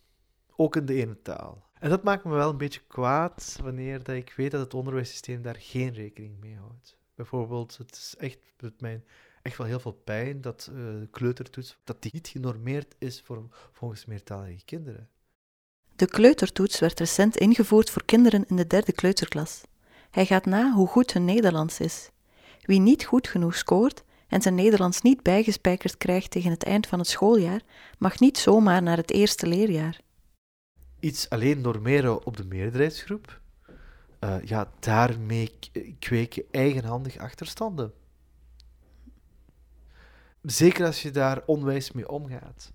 Ook 0.56 0.76
in 0.76 0.86
de 0.86 0.94
ene 0.94 1.22
taal. 1.22 1.70
En 1.80 1.90
dat 1.90 2.04
maakt 2.04 2.24
me 2.24 2.34
wel 2.34 2.50
een 2.50 2.58
beetje 2.58 2.82
kwaad 2.88 3.60
wanneer 3.62 4.04
dat 4.04 4.16
ik 4.16 4.34
weet 4.38 4.52
dat 4.52 4.62
het 4.62 4.74
onderwijssysteem 4.74 5.42
daar 5.42 5.60
geen 5.60 5.94
rekening 5.94 6.40
mee 6.40 6.56
houdt. 6.56 6.98
Bijvoorbeeld, 7.16 7.78
het 7.78 7.92
is 7.92 8.16
echt 8.18 8.40
mijn 8.80 9.04
echt 9.46 9.58
wel 9.58 9.68
heel 9.68 9.80
veel 9.80 10.02
pijn 10.04 10.42
dat 10.42 10.70
uh, 10.74 11.08
kleutertoets 11.12 11.78
dat 11.84 12.02
die 12.02 12.12
niet 12.14 12.28
genormeerd 12.28 12.96
is 12.98 13.22
voor, 13.26 13.48
volgens 13.72 14.06
meertalige 14.06 14.66
kinderen. 14.66 15.10
De 15.96 16.06
kleutertoets 16.06 16.80
werd 16.80 17.00
recent 17.00 17.38
ingevoerd 17.38 17.90
voor 17.90 18.06
kinderen 18.06 18.46
in 18.48 18.56
de 18.56 18.68
derde 18.68 18.92
kleuterklas. 18.92 19.64
Hij 20.12 20.26
gaat 20.26 20.46
na 20.46 20.72
hoe 20.74 20.88
goed 20.88 21.14
hun 21.14 21.26
Nederlands 21.26 21.80
is. 21.80 22.10
Wie 22.62 22.80
niet 22.80 23.06
goed 23.06 23.28
genoeg 23.28 23.56
scoort 23.56 24.04
en 24.28 24.42
zijn 24.42 24.56
Nederlands 24.56 25.02
niet 25.02 25.24
bijgespijkerd 25.24 25.98
krijgt 25.98 26.32
tegen 26.32 26.52
het 26.52 26.64
eind 26.64 26.88
van 26.88 27.00
het 27.00 27.08
schooljaar, 27.08 27.62
mag 27.98 28.20
niet 28.20 28.38
zomaar 28.38 28.84
naar 28.84 28.98
het 28.98 29.12
eerste 29.12 29.48
leerjaar. 29.48 30.00
Iets 31.00 31.30
alleen 31.30 31.62
normeren 31.62 32.26
op 32.26 32.38
de 32.38 32.46
meerderheidsgroep, 32.46 33.42
uh, 34.20 34.36
ja, 34.44 34.72
daarmee 34.80 35.52
kweek 36.00 36.34
je 36.34 36.46
eigenhandig 36.52 37.18
achterstanden. 37.18 37.94
Zeker 40.46 40.86
als 40.86 41.02
je 41.02 41.12
daar 41.12 41.44
onwijs 41.46 41.92
mee 41.92 42.10
omgaat. 42.10 42.74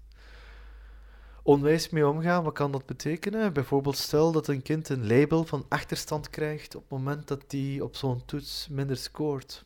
Onwijs 1.42 1.88
mee 1.88 2.08
omgaan, 2.08 2.44
wat 2.44 2.52
kan 2.52 2.72
dat 2.72 2.86
betekenen? 2.86 3.52
Bijvoorbeeld 3.52 3.96
stel 3.96 4.32
dat 4.32 4.48
een 4.48 4.62
kind 4.62 4.88
een 4.88 5.06
label 5.06 5.44
van 5.44 5.66
achterstand 5.68 6.30
krijgt 6.30 6.74
op 6.74 6.80
het 6.80 6.90
moment 6.90 7.28
dat 7.28 7.44
hij 7.48 7.80
op 7.80 7.96
zo'n 7.96 8.24
toets 8.24 8.68
minder 8.70 8.96
scoort. 8.96 9.64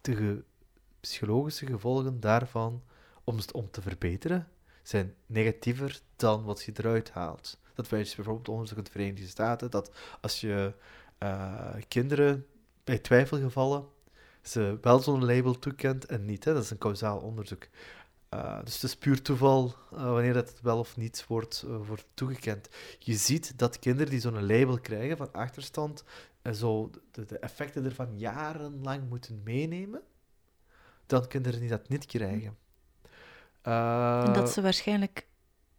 De 0.00 0.44
psychologische 1.00 1.66
gevolgen 1.66 2.20
daarvan 2.20 2.82
om, 3.24 3.38
om 3.52 3.70
te 3.70 3.82
verbeteren 3.82 4.48
zijn 4.82 5.14
negatiever 5.26 6.00
dan 6.16 6.44
wat 6.44 6.62
je 6.62 6.72
eruit 6.76 7.10
haalt. 7.10 7.58
Dat 7.74 7.88
wijst 7.88 8.16
bijvoorbeeld 8.16 8.48
onderzoek 8.48 8.78
in 8.78 8.84
de 8.84 8.90
Verenigde 8.90 9.26
Staten 9.26 9.70
dat 9.70 9.90
als 10.20 10.40
je 10.40 10.74
uh, 11.22 11.74
kinderen 11.88 12.46
bij 12.84 12.98
twijfelgevallen 12.98 13.84
ze 14.48 14.78
wel 14.80 14.98
zo'n 14.98 15.24
label 15.24 15.58
toekent 15.58 16.06
en 16.06 16.24
niet. 16.24 16.44
Hè? 16.44 16.52
Dat 16.54 16.62
is 16.62 16.70
een 16.70 16.78
kausaal 16.78 17.18
onderzoek. 17.18 17.68
Uh, 18.34 18.58
dus 18.64 18.74
het 18.74 18.82
is 18.82 18.96
puur 18.96 19.22
toeval 19.22 19.74
uh, 19.92 19.98
wanneer 19.98 20.32
dat 20.32 20.60
wel 20.62 20.78
of 20.78 20.96
niet 20.96 21.24
wordt, 21.28 21.64
uh, 21.66 21.76
wordt 21.86 22.06
toegekend. 22.14 22.68
Je 22.98 23.14
ziet 23.14 23.58
dat 23.58 23.78
kinderen 23.78 24.10
die 24.10 24.20
zo'n 24.20 24.46
label 24.46 24.80
krijgen 24.80 25.16
van 25.16 25.32
achterstand 25.32 26.04
en 26.42 26.54
zo 26.54 26.90
de, 27.10 27.24
de, 27.24 27.38
effecten 27.38 27.84
ervan 27.84 28.18
jarenlang 28.18 29.08
moeten 29.08 29.40
meenemen, 29.44 30.00
dan 31.06 31.28
kinderen 31.28 31.60
die 31.60 31.68
dat 31.68 31.88
niet 31.88 32.06
krijgen. 32.06 32.56
en 33.62 34.32
dat 34.32 34.50
ze 34.50 34.62
waarschijnlijk 34.62 35.26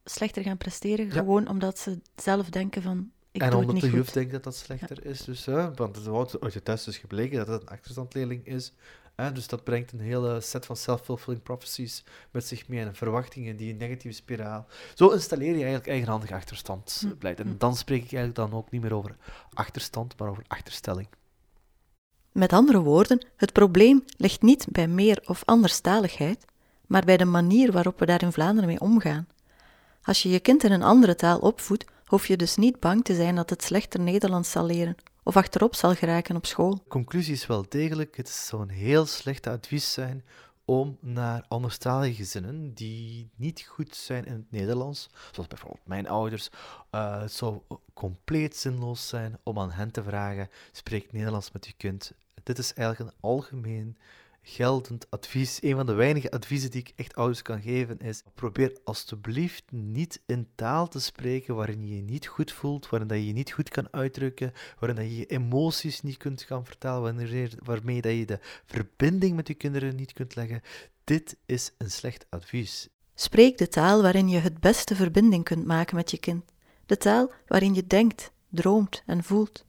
slechter 0.04 0.44
gaan 0.44 0.58
presteren, 0.58 1.12
gewoon 1.12 1.48
omdat 1.48 1.80
ze 1.80 2.02
zelf 2.16 2.50
denken 2.50 2.82
van 2.82 3.12
ik 3.44 3.52
en 3.52 3.58
omdat 3.58 3.80
de 3.80 3.90
juf 3.90 4.10
denkt 4.10 4.32
dat 4.32 4.44
dat 4.44 4.56
slechter 4.56 5.06
is. 5.06 5.22
Dus, 5.22 5.46
hè, 5.46 5.74
want 5.74 5.96
het 5.96 6.06
wordt 6.06 6.42
uit 6.42 6.54
je 6.54 6.64
test 6.64 6.88
is 6.88 6.98
gebleken 6.98 7.38
dat 7.38 7.48
het 7.48 7.62
een 7.62 7.68
achterstandleerling 7.68 8.46
is. 8.46 8.74
Hè, 9.16 9.32
dus 9.32 9.48
dat 9.48 9.64
brengt 9.64 9.92
een 9.92 10.00
hele 10.00 10.42
set 10.42 10.66
van 10.66 10.76
self-fulfilling 10.76 11.44
prophecies 11.44 12.04
met 12.32 12.46
zich 12.46 12.68
mee 12.68 12.80
en 12.80 12.96
verwachtingen 12.96 13.56
die 13.56 13.72
een 13.72 13.78
negatieve 13.78 14.16
spiraal. 14.16 14.68
Zo 14.94 15.10
installeer 15.10 15.48
je 15.48 15.54
eigenlijk 15.56 15.88
eigenhandig 15.88 16.32
achterstand 16.32 17.06
hm. 17.08 17.18
blijft. 17.18 17.40
En 17.40 17.48
hm. 17.48 17.58
dan 17.58 17.76
spreek 17.76 18.04
ik 18.04 18.14
eigenlijk 18.14 18.36
dan 18.36 18.60
ook 18.60 18.72
niet 18.72 18.82
meer 18.82 18.94
over 18.94 19.16
achterstand, 19.54 20.20
maar 20.20 20.30
over 20.30 20.44
achterstelling. 20.48 21.08
Met 22.32 22.54
andere 22.54 22.80
woorden, 22.80 23.26
het 23.36 23.54
probleem 23.54 24.04
ligt 24.18 24.42
niet 24.42 24.68
bij 24.70 24.88
meer 24.88 25.22
of 25.26 25.46
anderstaligheid, 25.46 26.46
maar 26.88 27.06
bij 27.06 27.18
de 27.18 27.26
manier 27.26 27.72
waarop 27.72 28.00
we 28.00 28.06
daar 28.06 28.22
in 28.22 28.32
Vlaanderen 28.32 28.70
mee 28.70 28.80
omgaan. 28.80 29.28
Als 30.04 30.24
je 30.24 30.30
je 30.30 30.40
kind 30.40 30.64
in 30.64 30.72
een 30.72 30.84
andere 30.84 31.16
taal 31.16 31.40
opvoedt, 31.40 31.86
hoef 32.08 32.28
je 32.28 32.38
dus 32.38 32.56
niet 32.56 32.80
bang 32.80 33.04
te 33.04 33.16
zijn 33.16 33.36
dat 33.36 33.50
het 33.50 33.64
slechter 33.64 34.00
Nederlands 34.00 34.52
zal 34.52 34.66
leren 34.66 34.96
of 35.24 35.38
achterop 35.38 35.76
zal 35.76 35.96
geraken 35.96 36.36
op 36.36 36.46
school. 36.46 36.76
De 36.76 36.82
conclusie 36.88 37.34
is 37.34 37.48
wel 37.48 37.66
degelijk, 37.70 38.18
het 38.18 38.30
zou 38.30 38.62
een 38.62 38.70
heel 38.70 39.06
slecht 39.06 39.48
advies 39.48 39.94
zijn 39.94 40.24
om 40.66 40.98
naar 41.02 41.46
anderstalige 41.48 42.14
gezinnen 42.14 42.74
die 42.74 43.30
niet 43.36 43.62
goed 43.62 43.96
zijn 43.96 44.26
in 44.26 44.34
het 44.34 44.52
Nederlands, 44.52 45.10
zoals 45.32 45.48
bijvoorbeeld 45.48 45.88
mijn 45.88 46.08
ouders, 46.08 46.50
uh, 46.92 47.22
het 47.22 47.32
zou 47.32 47.62
compleet 47.94 48.56
zinloos 48.56 49.08
zijn 49.08 49.38
om 49.44 49.60
aan 49.60 49.72
hen 49.72 49.92
te 49.92 50.04
vragen, 50.04 50.50
spreek 50.72 51.12
Nederlands 51.12 51.52
met 51.52 51.66
je 51.66 51.74
kind. 51.78 52.12
Dit 52.44 52.58
is 52.58 52.74
eigenlijk 52.74 53.12
een 53.12 53.18
algemeen 53.22 53.98
geldend 54.48 55.10
advies. 55.10 55.62
Een 55.62 55.76
van 55.76 55.86
de 55.86 55.94
weinige 55.94 56.32
adviezen 56.32 56.72
die 56.72 56.82
ik 56.82 56.94
echt 56.96 57.16
ouders 57.16 57.42
kan 57.42 57.62
geven 57.62 58.00
is: 58.00 58.24
probeer 58.36 58.78
alstublieft 58.84 59.64
niet 59.72 60.22
in 60.26 60.48
taal 60.56 60.88
te 60.88 61.00
spreken 61.00 61.56
waarin 61.56 61.88
je 61.88 61.96
je 61.96 62.02
niet 62.02 62.28
goed 62.28 62.52
voelt, 62.52 62.90
waarin 62.90 63.08
dat 63.08 63.18
je 63.18 63.28
je 63.28 63.34
niet 63.34 63.52
goed 63.52 63.70
kan 63.70 63.88
uitdrukken, 63.92 64.54
waarin 64.80 64.98
dat 64.98 65.08
je 65.08 65.18
je 65.18 65.26
emoties 65.26 66.02
niet 66.02 66.18
kunt 66.18 66.42
gaan 66.42 66.66
vertalen, 66.66 67.16
waarmee 67.64 68.02
dat 68.02 68.12
je 68.12 68.26
de 68.26 68.40
verbinding 68.66 69.36
met 69.36 69.48
je 69.48 69.54
kinderen 69.54 69.96
niet 69.96 70.14
kunt 70.14 70.36
leggen. 70.36 70.62
Dit 71.04 71.38
is 71.46 71.72
een 71.78 71.92
slecht 71.92 72.26
advies. 72.30 72.90
Spreek 73.16 73.58
de 73.58 73.68
taal 73.68 74.02
waarin 74.02 74.30
je 74.30 74.40
het 74.40 74.60
beste 74.60 74.96
verbinding 74.96 75.44
kunt 75.44 75.66
maken 75.66 75.96
met 75.96 76.12
je 76.12 76.18
kind. 76.18 76.44
De 76.86 76.98
taal 76.98 77.32
waarin 77.48 77.74
je 77.74 77.88
denkt, 77.88 78.32
droomt 78.50 79.04
en 79.06 79.24
voelt. 79.24 79.66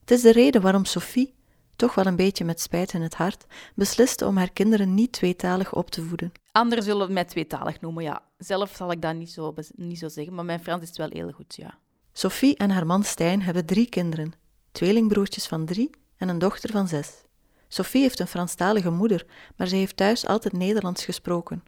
Het 0.00 0.10
is 0.10 0.22
de 0.22 0.32
reden 0.32 0.62
waarom 0.62 0.84
Sophie 0.84 1.35
toch 1.76 1.94
wel 1.94 2.06
een 2.06 2.16
beetje 2.16 2.44
met 2.44 2.60
spijt 2.60 2.92
in 2.92 3.02
het 3.02 3.14
hart, 3.14 3.46
besliste 3.74 4.26
om 4.26 4.36
haar 4.36 4.50
kinderen 4.50 4.94
niet 4.94 5.12
tweetalig 5.12 5.74
op 5.74 5.90
te 5.90 6.02
voeden. 6.02 6.32
Anderen 6.52 6.84
zullen 6.84 7.02
het 7.02 7.10
mij 7.10 7.24
tweetalig 7.24 7.80
noemen, 7.80 8.02
ja. 8.02 8.22
Zelf 8.38 8.74
zal 8.76 8.90
ik 8.90 9.02
dat 9.02 9.14
niet 9.14 9.30
zo, 9.30 9.54
niet 9.74 9.98
zo 9.98 10.08
zeggen, 10.08 10.34
maar 10.34 10.44
mijn 10.44 10.62
Frans 10.62 10.82
is 10.82 10.96
wel 10.96 11.10
heel 11.10 11.30
goed, 11.30 11.54
ja. 11.56 11.78
Sophie 12.12 12.56
en 12.56 12.70
haar 12.70 12.86
man 12.86 13.04
Stijn 13.04 13.42
hebben 13.42 13.66
drie 13.66 13.88
kinderen, 13.88 14.32
tweelingbroertjes 14.72 15.46
van 15.46 15.64
drie 15.64 15.90
en 16.16 16.28
een 16.28 16.38
dochter 16.38 16.70
van 16.70 16.88
zes. 16.88 17.24
Sophie 17.68 18.02
heeft 18.02 18.18
een 18.18 18.26
Franstalige 18.26 18.90
moeder, 18.90 19.26
maar 19.56 19.66
ze 19.66 19.76
heeft 19.76 19.96
thuis 19.96 20.26
altijd 20.26 20.54
Nederlands 20.54 21.04
gesproken. 21.04 21.62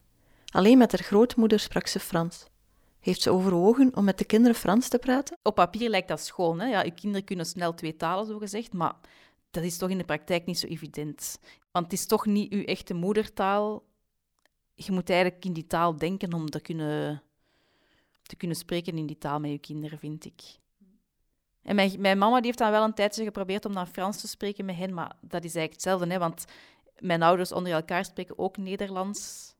Alleen 0.53 0.79
met 0.79 0.93
haar 0.93 1.03
grootmoeder 1.03 1.61
sprak 1.61 1.87
ze 1.87 2.01
Frans. 2.01 2.47
Heeft 3.01 3.23
ze 3.23 3.31
overwogen 3.31 3.97
om 3.97 4.05
met 4.05 4.19
de 4.19 4.25
kinderen 4.25 4.57
Frans 4.57 4.89
te 4.89 4.99
praten? 4.99 5.39
Op 5.43 5.55
papier 5.55 5.89
lijkt 5.89 6.09
dat 6.09 6.21
schoon. 6.21 6.61
Hè? 6.61 6.67
Ja, 6.67 6.83
je 6.83 6.91
kinderen 6.91 7.25
kunnen 7.25 7.47
snel 7.47 7.75
twee 7.75 7.97
talen, 7.97 8.27
zo 8.27 8.39
gezegd, 8.39 8.73
maar 8.73 8.95
dat 9.51 9.65
is 9.65 9.79
toch 9.79 9.91
in 9.91 9.99
de 9.99 10.05
praktijk 10.05 10.47
niet 10.47 10.59
zo 10.59 10.67
evident. 10.67 11.39
Want 11.71 11.85
het 11.85 11.95
is 11.95 12.07
toch 12.07 12.27
niet 12.27 12.53
uw 12.53 12.65
echte 12.65 12.95
moedertaal. 12.95 13.87
Je 14.75 14.93
moet 14.93 15.11
eigenlijk 15.11 15.45
in 15.45 15.53
die 15.53 15.67
taal 15.67 15.97
denken 15.97 16.33
om 16.33 16.51
te 16.51 16.61
kunnen, 16.61 17.23
te 18.23 18.37
kunnen 18.37 18.57
spreken 18.57 18.99
in 18.99 19.07
die 19.07 19.19
taal 19.19 19.41
met 19.41 19.51
je 19.51 19.59
kinderen, 19.59 19.99
vind 19.99 20.25
ik. 20.25 20.43
En 21.63 21.75
mijn, 21.75 22.01
mijn 22.01 22.19
mama 22.19 22.37
die 22.37 22.47
heeft 22.47 22.59
dan 22.59 22.71
wel 22.71 22.85
een 22.85 22.95
tijdje 22.95 23.25
geprobeerd 23.25 23.65
om 23.65 23.75
dan 23.75 23.87
Frans 23.87 24.21
te 24.21 24.29
spreken 24.29 24.65
met 24.65 24.77
hen, 24.77 24.95
maar 24.95 25.17
dat 25.21 25.45
is 25.45 25.55
eigenlijk 25.55 25.73
hetzelfde, 25.73 26.07
hè, 26.07 26.19
want 26.19 26.45
mijn 26.99 27.23
ouders 27.23 27.53
onder 27.53 27.73
elkaar 27.73 28.05
spreken 28.05 28.39
ook 28.39 28.57
Nederlands. 28.57 29.55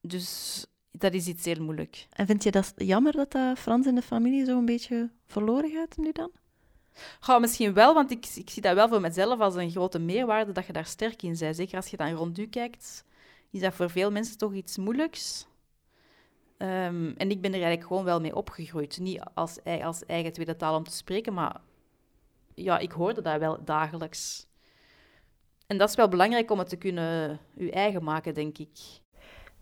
Dus 0.00 0.66
dat 0.90 1.12
is 1.12 1.26
iets 1.26 1.44
heel 1.44 1.62
moeilijk. 1.62 2.06
En 2.10 2.26
vind 2.26 2.42
je 2.42 2.50
dat 2.50 2.72
jammer 2.76 3.12
dat 3.12 3.32
dat 3.32 3.58
Frans 3.58 3.86
in 3.86 3.94
de 3.94 4.02
familie 4.02 4.44
zo 4.44 4.58
een 4.58 4.64
beetje 4.64 5.10
verloren 5.26 5.70
gaat 5.70 5.96
nu 5.96 6.12
dan? 6.12 6.30
Ga 7.20 7.38
misschien 7.38 7.74
wel, 7.74 7.94
want 7.94 8.10
ik, 8.10 8.26
ik 8.34 8.50
zie 8.50 8.62
dat 8.62 8.74
wel 8.74 8.88
voor 8.88 9.00
mezelf 9.00 9.40
als 9.40 9.54
een 9.54 9.70
grote 9.70 9.98
meerwaarde 9.98 10.52
dat 10.52 10.66
je 10.66 10.72
daar 10.72 10.86
sterk 10.86 11.22
in 11.22 11.36
bent. 11.38 11.56
Zeker 11.56 11.76
als 11.76 11.86
je 11.86 11.96
dan 11.96 12.12
rond 12.12 12.38
u 12.38 12.46
kijkt, 12.46 13.04
is 13.50 13.60
dat 13.60 13.74
voor 13.74 13.90
veel 13.90 14.10
mensen 14.10 14.38
toch 14.38 14.52
iets 14.52 14.76
moeilijks. 14.76 15.46
Um, 16.58 17.14
en 17.16 17.30
ik 17.30 17.40
ben 17.40 17.50
er 17.50 17.60
eigenlijk 17.60 17.86
gewoon 17.86 18.04
wel 18.04 18.20
mee 18.20 18.34
opgegroeid. 18.34 18.98
Niet 18.98 19.20
als, 19.34 19.58
als 19.82 20.04
eigen 20.06 20.32
tweede 20.32 20.56
taal 20.56 20.76
om 20.76 20.84
te 20.84 20.96
spreken, 20.96 21.34
maar 21.34 21.60
ja, 22.54 22.78
ik 22.78 22.92
hoorde 22.92 23.22
dat 23.22 23.38
wel 23.38 23.64
dagelijks. 23.64 24.46
En 25.66 25.78
dat 25.78 25.88
is 25.88 25.94
wel 25.94 26.08
belangrijk 26.08 26.50
om 26.50 26.58
het 26.58 26.68
te 26.68 26.76
kunnen 26.76 27.38
uw 27.56 27.70
eigen 27.70 28.04
maken, 28.04 28.34
denk 28.34 28.58
ik. 28.58 28.78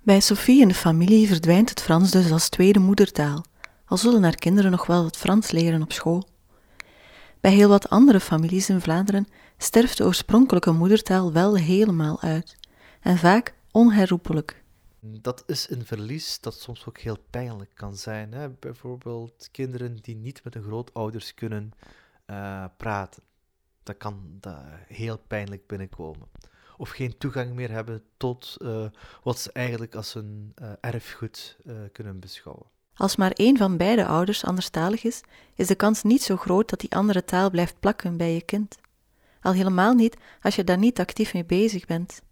Bij 0.03 0.21
Sophie 0.21 0.63
en 0.63 0.69
de 0.69 0.75
familie 0.75 1.27
verdwijnt 1.27 1.71
het 1.71 1.83
Frans 1.83 2.11
dus 2.11 2.31
als 2.31 2.49
tweede 2.49 2.79
moedertaal, 2.79 3.45
al 3.87 3.97
zullen 3.97 4.23
haar 4.23 4.35
kinderen 4.35 4.71
nog 4.71 4.87
wel 4.87 5.05
het 5.05 5.17
Frans 5.17 5.51
leren 5.51 5.83
op 5.83 5.93
school. 5.93 6.29
Bij 7.47 7.55
heel 7.55 7.69
wat 7.69 7.89
andere 7.89 8.21
families 8.21 8.69
in 8.69 8.81
Vlaanderen 8.81 9.27
sterft 9.57 9.97
de 9.97 10.05
oorspronkelijke 10.05 10.71
moedertaal 10.73 11.33
wel 11.33 11.57
helemaal 11.57 12.21
uit, 12.21 12.57
en 13.01 13.19
vaak 13.19 13.55
onherroepelijk. 13.71 14.65
Dat 15.01 15.43
is 15.47 15.71
een 15.71 15.87
verlies 15.87 16.41
dat 16.41 16.55
soms 16.55 16.87
ook 16.87 16.99
heel 16.99 17.19
pijnlijk 17.31 17.71
kan 17.75 17.97
zijn. 17.97 18.33
Hè? 18.33 18.49
Bijvoorbeeld 18.51 19.49
kinderen 19.51 19.97
die 19.97 20.17
niet 20.17 20.45
met 20.45 20.55
hun 20.55 20.63
grootouders 20.63 21.35
kunnen 21.35 21.73
uh, 22.27 22.65
praten. 22.77 23.23
Dat 23.83 23.97
kan 23.97 24.41
heel 24.87 25.19
pijnlijk 25.19 25.67
binnenkomen. 25.67 26.29
Of 26.77 26.91
geen 26.91 27.19
toegang 27.19 27.55
meer 27.55 27.71
hebben 27.71 28.03
tot 28.17 28.57
uh, 28.59 28.87
wat 29.23 29.39
ze 29.39 29.53
eigenlijk 29.53 29.95
als 29.95 30.13
hun 30.13 30.53
uh, 30.63 30.73
erfgoed 30.81 31.57
kunnen 31.93 32.21
beschouwen. 32.21 32.67
Als 32.97 33.17
maar 33.17 33.31
één 33.31 33.57
van 33.57 33.77
beide 33.77 34.07
ouders 34.07 34.45
anderstalig 34.45 35.05
is, 35.05 35.21
is 35.55 35.67
de 35.67 35.75
kans 35.75 36.03
niet 36.03 36.23
zo 36.23 36.37
groot 36.37 36.71
dat 36.71 36.81
die 36.81 36.95
andere 36.95 37.25
taal 37.25 37.51
blijft 37.51 37.81
plakken 37.81 38.17
bij 38.17 38.35
je 38.35 38.43
kind. 38.43 38.79
Al 39.41 39.53
helemaal 39.53 39.95
niet 39.95 40.17
als 40.43 40.57
je 40.57 40.65
daar 40.65 40.79
niet 40.79 41.01
actief 41.01 41.35
mee 41.35 41.45
bezig 41.45 41.87
bent. 41.87 42.23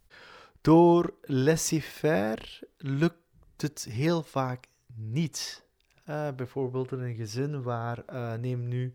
Door 0.60 1.14
laissez-faire 1.22 2.68
lukt 2.78 3.16
het 3.56 3.86
heel 3.90 4.22
vaak 4.22 4.66
niet. 4.94 5.62
Uh, 6.08 6.28
bijvoorbeeld 6.36 6.92
in 6.92 7.00
een 7.00 7.14
gezin 7.14 7.62
waar, 7.62 8.02
uh, 8.12 8.34
neem 8.34 8.68
nu, 8.68 8.94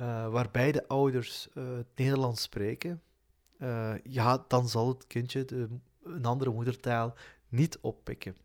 uh, 0.00 0.28
waar 0.28 0.48
beide 0.50 0.88
ouders 0.88 1.48
het 1.54 1.86
Nederlands 1.94 2.42
spreken, 2.42 3.02
ja, 4.02 4.44
dan 4.48 4.68
zal 4.68 4.88
het 4.88 5.06
kindje 5.06 5.44
de, 5.44 5.68
een 6.02 6.24
andere 6.24 6.50
moedertaal 6.50 7.14
niet 7.48 7.78
oppikken. 7.80 8.36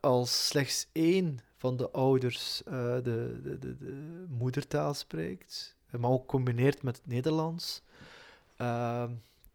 Als 0.00 0.46
slechts 0.46 0.86
één 0.92 1.40
van 1.56 1.76
de 1.76 1.90
ouders 1.90 2.62
de, 2.64 3.00
de, 3.02 3.58
de, 3.58 3.76
de, 3.76 4.24
moedertaal 4.28 4.94
spreekt, 4.94 5.76
maar 5.90 6.10
ook 6.10 6.26
combineert 6.26 6.82
met 6.82 6.96
het 6.96 7.06
Nederlands, 7.06 7.82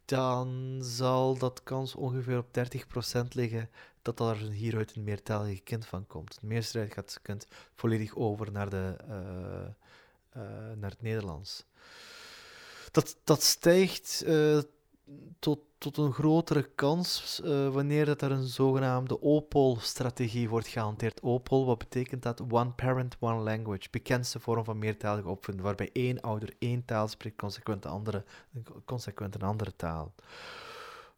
dan 0.04 0.78
zal 0.82 1.38
dat 1.38 1.62
kans 1.62 1.94
ongeveer 1.94 2.38
op 2.38 2.46
30% 3.24 3.28
liggen 3.28 3.70
dat 4.02 4.20
er 4.20 4.36
hieruit 4.36 4.96
een 4.96 5.04
meertalige 5.04 5.60
kind 5.62 5.86
van 5.86 6.06
komt. 6.06 6.40
De 6.40 6.46
meerderheid 6.46 6.92
gaat 6.92 7.14
het 7.14 7.22
kind 7.22 7.46
volledig 7.74 8.16
over 8.16 8.52
naar, 8.52 8.70
de, 8.70 8.96
naar 10.76 10.90
het 10.90 11.02
Nederlands. 11.02 11.64
Dat, 12.90 13.16
dat 13.24 13.42
stijgt 13.42 14.24
tot, 15.38 15.58
tot 15.78 15.96
een 15.96 16.12
grotere 16.12 16.62
kans 16.74 17.40
wanneer 17.72 18.04
dat 18.04 18.22
er 18.22 18.30
een 18.30 18.46
zogenaamde 18.46 19.20
OPOL-strategie 19.20 20.48
wordt 20.48 20.68
gehanteerd. 20.68 21.20
OPOL, 21.20 21.66
wat 21.66 21.78
betekent 21.78 22.22
dat? 22.22 22.42
One 22.50 22.70
Parent, 22.70 23.16
One 23.20 23.42
Language. 23.42 23.88
Bekendste 23.90 24.40
vorm 24.40 24.64
van 24.64 24.78
meertalige 24.78 25.28
opvoeding, 25.28 25.66
waarbij 25.66 25.90
één 25.92 26.20
ouder 26.20 26.54
één 26.58 26.84
taal 26.84 27.08
spreekt, 27.08 27.36
consequent, 27.36 27.86
andere, 27.86 28.24
consequent 28.84 29.34
een 29.34 29.42
andere 29.42 29.76
taal. 29.76 30.12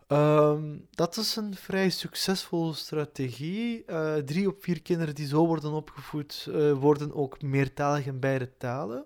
Um, 0.08 0.86
dat 0.90 1.16
is 1.16 1.36
een 1.36 1.54
vrij 1.54 1.90
succesvolle 1.90 2.74
strategie. 2.74 3.84
Uh, 3.86 4.14
drie 4.14 4.48
op 4.48 4.62
vier 4.62 4.82
kinderen 4.82 5.14
die 5.14 5.26
zo 5.26 5.46
worden 5.46 5.72
opgevoed, 5.72 6.46
uh, 6.48 6.72
worden 6.72 7.14
ook 7.14 7.42
meertalig 7.42 8.06
in 8.06 8.20
beide 8.20 8.56
talen. 8.58 9.04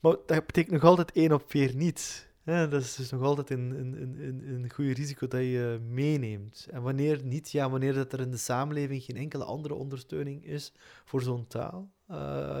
Maar 0.00 0.16
dat 0.26 0.46
betekent 0.46 0.72
nog 0.72 0.84
altijd 0.84 1.12
één 1.12 1.32
op 1.32 1.44
vier 1.46 1.74
niet. 1.74 2.30
Dat 2.44 2.72
is 2.72 2.94
dus 2.94 3.10
nog 3.10 3.22
altijd 3.22 3.50
een, 3.50 3.70
een, 3.70 4.22
een, 4.22 4.54
een 4.54 4.72
goed 4.72 4.96
risico 4.96 5.28
dat 5.28 5.40
je 5.40 5.80
meeneemt. 5.88 6.66
En 6.70 6.82
wanneer 6.82 7.24
niet, 7.24 7.50
ja, 7.50 7.70
wanneer 7.70 7.94
dat 7.94 8.12
er 8.12 8.20
in 8.20 8.30
de 8.30 8.36
samenleving 8.36 9.02
geen 9.02 9.16
enkele 9.16 9.44
andere 9.44 9.74
ondersteuning 9.74 10.44
is 10.44 10.72
voor 11.04 11.22
zo'n 11.22 11.46
taal. 11.46 11.90
Uh, 12.10 12.58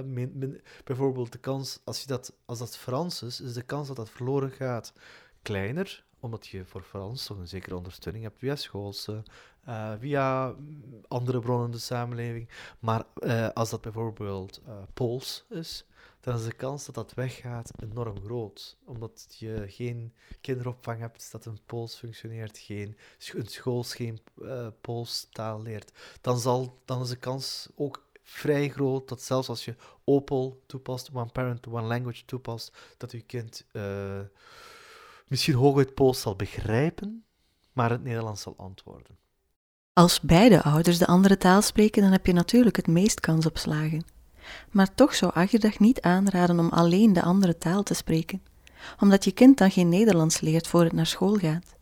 bijvoorbeeld 0.84 1.32
de 1.32 1.38
kans, 1.38 1.80
als, 1.84 2.00
je 2.00 2.06
dat, 2.06 2.36
als 2.44 2.58
dat 2.58 2.76
Frans 2.76 3.22
is, 3.22 3.40
is 3.40 3.52
de 3.52 3.62
kans 3.62 3.86
dat 3.86 3.96
dat 3.96 4.10
verloren 4.10 4.50
gaat 4.50 4.92
kleiner 5.42 6.04
omdat 6.20 6.46
je 6.46 6.64
voor 6.64 6.82
Frans 6.82 7.26
toch 7.26 7.38
een 7.38 7.48
zekere 7.48 7.76
ondersteuning 7.76 8.24
hebt 8.24 8.38
via 8.38 8.56
schoolse, 8.56 9.22
uh, 9.68 9.92
via 9.98 10.54
andere 11.08 11.40
bronnen 11.40 11.66
in 11.66 11.72
de 11.72 11.78
samenleving. 11.78 12.48
Maar 12.78 13.04
uh, 13.18 13.48
als 13.48 13.70
dat 13.70 13.80
bijvoorbeeld 13.80 14.62
Pools 14.94 15.44
is, 15.48 15.86
dan 16.22 16.36
is 16.36 16.44
de 16.44 16.52
kans 16.52 16.84
dat 16.86 16.94
dat 16.94 17.14
weggaat 17.14 17.70
enorm 17.82 18.20
groot. 18.24 18.76
Omdat 18.84 19.36
je 19.38 19.64
geen 19.66 20.12
kinderopvang 20.40 21.00
hebt 21.00 21.32
dat 21.32 21.44
een 21.44 21.58
Pools 21.66 21.94
functioneert, 21.94 22.58
geen, 22.58 22.96
een 23.32 23.46
school 23.46 23.82
geen 23.82 24.20
Pools 24.80 25.28
taal 25.30 25.62
leert. 25.62 25.92
Dan, 26.20 26.38
zal, 26.38 26.80
dan 26.84 27.02
is 27.02 27.08
de 27.08 27.16
kans 27.16 27.68
ook 27.74 28.10
vrij 28.22 28.68
groot 28.68 29.08
dat 29.08 29.22
zelfs 29.22 29.48
als 29.48 29.64
je 29.64 29.76
OPOL 30.04 30.62
toepast, 30.66 31.10
One 31.12 31.30
Parent, 31.32 31.66
One 31.66 31.86
Language 31.86 32.24
toepast, 32.24 32.76
dat 32.96 33.12
je 33.12 33.20
kind 33.20 33.66
misschien 35.26 35.54
hooguit 35.54 35.94
Pools 35.94 36.20
zal 36.20 36.36
begrijpen, 36.36 37.24
maar 37.72 37.90
het 37.90 38.02
Nederlands 38.02 38.42
zal 38.42 38.54
antwoorden. 38.56 39.16
Als 39.92 40.20
beide 40.20 40.62
ouders 40.62 40.98
de 40.98 41.06
andere 41.06 41.36
taal 41.36 41.62
spreken, 41.62 42.02
dan 42.02 42.12
heb 42.12 42.26
je 42.26 42.32
natuurlijk 42.32 42.76
het 42.76 42.86
meest 42.86 43.20
kans 43.20 43.46
op 43.46 43.58
slagen. 43.58 44.04
Maar 44.70 44.94
toch 44.94 45.14
zou 45.14 45.32
Agirdag 45.34 45.78
niet 45.78 46.00
aanraden 46.00 46.58
om 46.58 46.68
alleen 46.68 47.12
de 47.12 47.22
andere 47.22 47.58
taal 47.58 47.82
te 47.82 47.94
spreken, 47.94 48.42
omdat 49.00 49.24
je 49.24 49.32
kind 49.32 49.58
dan 49.58 49.70
geen 49.70 49.88
Nederlands 49.88 50.40
leert 50.40 50.66
voor 50.66 50.82
het 50.82 50.92
naar 50.92 51.06
school 51.06 51.34
gaat. 51.34 51.74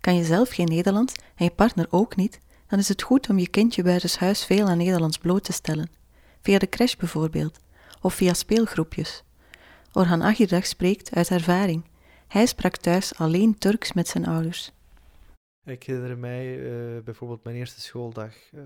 Kan 0.00 0.16
je 0.16 0.24
zelf 0.24 0.48
geen 0.48 0.68
Nederlands 0.68 1.14
en 1.36 1.44
je 1.44 1.50
partner 1.50 1.86
ook 1.90 2.16
niet, 2.16 2.40
dan 2.66 2.78
is 2.78 2.88
het 2.88 3.02
goed 3.02 3.28
om 3.28 3.38
je 3.38 3.48
kindje 3.48 3.82
buitenshuis 3.82 4.44
veel 4.44 4.66
aan 4.66 4.78
Nederlands 4.78 5.18
bloot 5.18 5.44
te 5.44 5.52
stellen, 5.52 5.90
via 6.42 6.58
de 6.58 6.68
crash 6.68 6.94
bijvoorbeeld, 6.94 7.58
of 8.00 8.14
via 8.14 8.34
speelgroepjes. 8.34 9.22
Orhan 9.92 10.22
Agirdag 10.22 10.66
spreekt 10.66 11.14
uit 11.14 11.30
ervaring 11.30 11.84
hij 12.34 12.46
sprak 12.46 12.76
thuis 12.76 13.14
alleen 13.14 13.58
Turks 13.58 13.92
met 13.92 14.08
zijn 14.08 14.26
ouders. 14.26 14.72
Ik 15.64 15.82
herinner 15.82 16.18
mij 16.18 16.56
uh, 16.56 17.02
bijvoorbeeld 17.02 17.44
mijn 17.44 17.56
eerste 17.56 17.80
schooldag, 17.80 18.34
uh, 18.52 18.62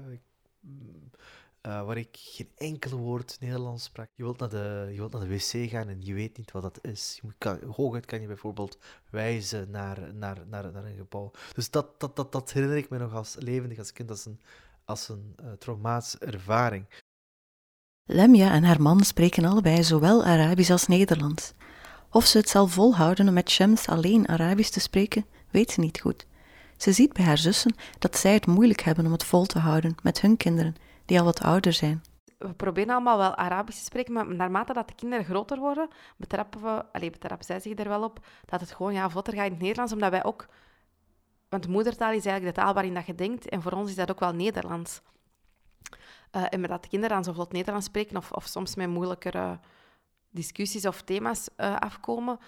uh, 1.63 1.85
waar 1.85 1.97
ik 1.97 2.17
geen 2.21 2.51
enkel 2.57 2.99
woord 2.99 3.37
Nederlands 3.41 3.85
sprak. 3.85 4.09
Je 4.15 4.23
wilt, 4.23 4.39
naar 4.39 4.49
de, 4.49 4.89
je 4.91 4.97
wilt 4.97 5.13
naar 5.13 5.21
de 5.21 5.29
wc 5.29 5.71
gaan 5.71 5.89
en 5.89 6.05
je 6.05 6.15
weet 6.15 6.37
niet 6.37 6.51
wat 6.51 6.63
dat 6.63 6.79
is. 6.83 7.19
Je 7.23 7.35
kan, 7.39 7.59
hooguit 7.63 8.07
kan 8.07 8.21
je 8.21 8.27
bijvoorbeeld 8.27 8.79
wijzen 9.11 9.71
naar, 9.71 10.15
naar, 10.15 10.47
naar, 10.47 10.73
naar 10.73 10.85
een 10.85 10.97
gebouw. 10.97 11.31
Dus 11.53 11.71
dat, 11.71 12.01
dat, 12.01 12.17
dat, 12.17 12.33
dat 12.33 12.53
herinner 12.53 12.79
ik 12.79 12.91
me 12.91 12.99
nog 12.99 13.15
als 13.15 13.37
levendig 13.39 13.79
als 13.79 13.93
kind, 13.93 14.11
als 14.11 14.27
een, 14.27 14.41
als 14.85 15.09
een 15.09 15.37
traumatische 15.59 16.19
ervaring. 16.19 16.87
Lemja 18.05 18.53
en 18.53 18.65
haar 18.65 18.83
man 18.83 19.05
spreken 19.05 19.45
allebei 19.45 19.85
zowel 19.85 20.25
Arabisch 20.25 20.71
als 20.71 20.87
Nederlands. 20.87 21.53
Of 22.11 22.27
ze 22.27 22.39
het 22.39 22.49
zal 22.49 22.67
volhouden 22.67 23.29
om 23.29 23.35
met 23.35 23.51
Shams 23.51 23.87
alleen 23.87 24.29
Arabisch 24.29 24.71
te 24.71 24.81
spreken, 24.81 25.27
weet 25.51 25.71
ze 25.71 25.81
niet 25.81 26.01
goed. 26.01 26.27
Ze 26.77 26.93
ziet 26.93 27.13
bij 27.13 27.25
haar 27.25 27.39
zussen 27.39 27.75
dat 27.99 28.17
zij 28.17 28.33
het 28.33 28.47
moeilijk 28.47 28.81
hebben 28.81 29.07
om 29.07 29.13
het 29.13 29.25
vol 29.25 29.47
te 29.47 29.59
houden 29.59 29.95
met 30.03 30.21
hun 30.21 30.37
kinderen, 30.37 30.75
die 31.09 31.19
al 31.19 31.25
wat 31.25 31.43
ouder 31.43 31.73
zijn. 31.73 32.03
We 32.39 32.55
proberen 32.55 32.95
allemaal 32.95 33.19
wel 33.19 33.35
Arabisch 33.35 33.79
te 33.79 33.85
spreken, 33.85 34.13
maar 34.13 34.35
naarmate 34.35 34.73
dat 34.73 34.89
de 34.89 34.95
kinderen 34.95 35.25
groter 35.25 35.59
worden, 35.59 35.89
betrappen, 36.17 36.63
we, 36.63 36.85
allez, 36.93 37.11
betrappen 37.11 37.47
zij 37.47 37.61
zich 37.61 37.79
er 37.79 37.89
wel 37.89 38.03
op 38.03 38.27
dat 38.45 38.61
het 38.61 38.73
gewoon 38.73 38.93
ja, 38.93 39.11
vlotter 39.11 39.35
gaat 39.35 39.45
in 39.45 39.53
het 39.53 39.61
Nederlands, 39.61 39.93
omdat 39.93 40.11
wij 40.11 40.25
ook... 40.25 40.47
Want 41.49 41.69
moedertaal 41.69 42.13
is 42.13 42.27
eigenlijk 42.27 42.57
de 42.57 42.63
taal 42.63 42.75
waarin 42.75 42.95
dat 42.95 43.07
je 43.07 43.15
denkt, 43.15 43.49
en 43.49 43.63
voor 43.63 43.73
ons 43.73 43.91
is 43.91 43.97
dat 43.97 44.11
ook 44.11 44.21
wel 44.21 44.33
Nederlands. 44.33 45.01
Uh, 46.33 46.45
en 46.49 46.61
met 46.61 46.71
dat 46.71 46.83
de 46.83 46.89
kinderen 46.89 47.15
dan 47.15 47.25
zo 47.25 47.33
vlot 47.33 47.53
Nederlands 47.53 47.87
spreken, 47.87 48.17
of, 48.17 48.33
of 48.33 48.47
soms 48.47 48.75
met 48.75 48.89
moeilijkere 48.89 49.59
discussies 50.31 50.87
of 50.87 51.03
thema's 51.03 51.49
uh, 51.57 51.77
afkomen, 51.77 52.39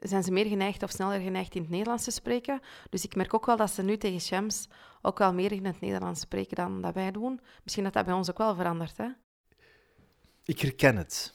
zijn 0.00 0.22
ze 0.22 0.30
meer 0.30 0.46
geneigd 0.46 0.82
of 0.82 0.90
sneller 0.90 1.20
geneigd 1.20 1.54
in 1.54 1.60
het 1.62 1.70
Nederlands 1.70 2.04
te 2.04 2.10
spreken. 2.10 2.60
Dus 2.90 3.04
ik 3.04 3.14
merk 3.16 3.34
ook 3.34 3.46
wel 3.46 3.56
dat 3.56 3.70
ze 3.70 3.82
nu 3.82 3.96
tegen 3.96 4.20
Shams 4.20 4.68
ook 5.02 5.18
wel 5.18 5.34
meer 5.34 5.52
in 5.52 5.64
het 5.64 5.80
Nederlands 5.80 6.20
spreken 6.20 6.56
dan 6.56 6.80
dat 6.80 6.94
wij 6.94 7.10
doen. 7.10 7.40
Misschien 7.62 7.84
dat 7.84 7.92
dat 7.92 8.04
bij 8.04 8.14
ons 8.14 8.30
ook 8.30 8.38
wel 8.38 8.54
verandert, 8.54 8.96
hè? 8.96 9.08
Ik 10.44 10.60
herken 10.60 10.96
het. 10.96 11.34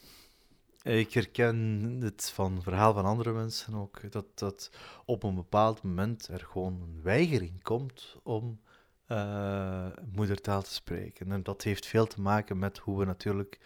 Ik 0.83 1.13
herken 1.13 1.57
het 2.01 2.31
van 2.33 2.61
verhaal 2.61 2.93
van 2.93 3.05
andere 3.05 3.31
mensen 3.31 3.75
ook, 3.75 4.11
dat, 4.11 4.25
dat 4.33 4.71
op 5.05 5.23
een 5.23 5.35
bepaald 5.35 5.83
moment 5.83 6.27
er 6.27 6.39
gewoon 6.39 6.81
een 6.81 7.01
weigering 7.01 7.63
komt 7.63 8.17
om 8.23 8.59
uh, 9.07 9.87
moedertaal 10.11 10.61
te 10.61 10.73
spreken. 10.73 11.31
En 11.31 11.43
dat 11.43 11.63
heeft 11.63 11.85
veel 11.85 12.07
te 12.07 12.21
maken 12.21 12.59
met 12.59 12.77
hoe 12.77 12.99
we 12.99 13.05
natuurlijk 13.05 13.59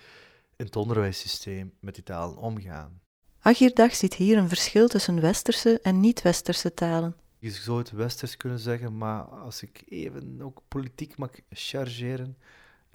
in 0.55 0.65
het 0.65 0.75
onderwijssysteem 0.75 1.73
met 1.79 1.95
die 1.95 2.03
talen 2.03 2.37
omgaan. 2.37 2.98
Agierdag 3.41 3.95
ziet 3.95 4.13
hier 4.13 4.37
een 4.37 4.49
verschil 4.49 4.87
tussen 4.87 5.21
westerse 5.21 5.79
en 5.81 5.99
niet-westerse 5.99 6.73
talen. 6.73 7.15
Je 7.37 7.51
zou 7.51 7.77
het 7.77 7.91
westers 7.91 8.37
kunnen 8.37 8.59
zeggen, 8.59 8.97
maar 8.97 9.23
als 9.23 9.61
ik 9.61 9.83
even 9.89 10.41
ook 10.41 10.61
politiek 10.67 11.17
mag 11.17 11.29
chargeren, 11.49 12.37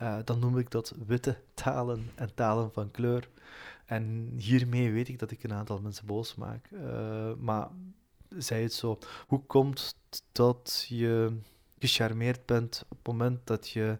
uh, 0.02 0.18
dan 0.24 0.38
noem 0.38 0.58
ik 0.58 0.70
dat 0.70 0.94
witte 1.06 1.36
talen 1.54 2.10
en 2.14 2.34
talen 2.34 2.72
van 2.72 2.90
kleur. 2.90 3.28
En 3.86 4.32
hiermee 4.36 4.92
weet 4.92 5.08
ik 5.08 5.18
dat 5.18 5.30
ik 5.30 5.42
een 5.42 5.52
aantal 5.52 5.80
mensen 5.80 6.06
boos 6.06 6.34
maak. 6.34 6.68
Uh, 6.72 7.34
maar 7.38 7.68
zij 8.38 8.62
het 8.62 8.72
zo, 8.72 8.98
hoe 9.26 9.42
komt 9.46 9.96
dat 10.32 10.86
je 10.88 11.36
gecharmeerd 11.78 12.46
bent 12.46 12.84
op 12.88 12.96
het 12.96 13.06
moment 13.06 13.46
dat 13.46 13.68
je 13.68 13.98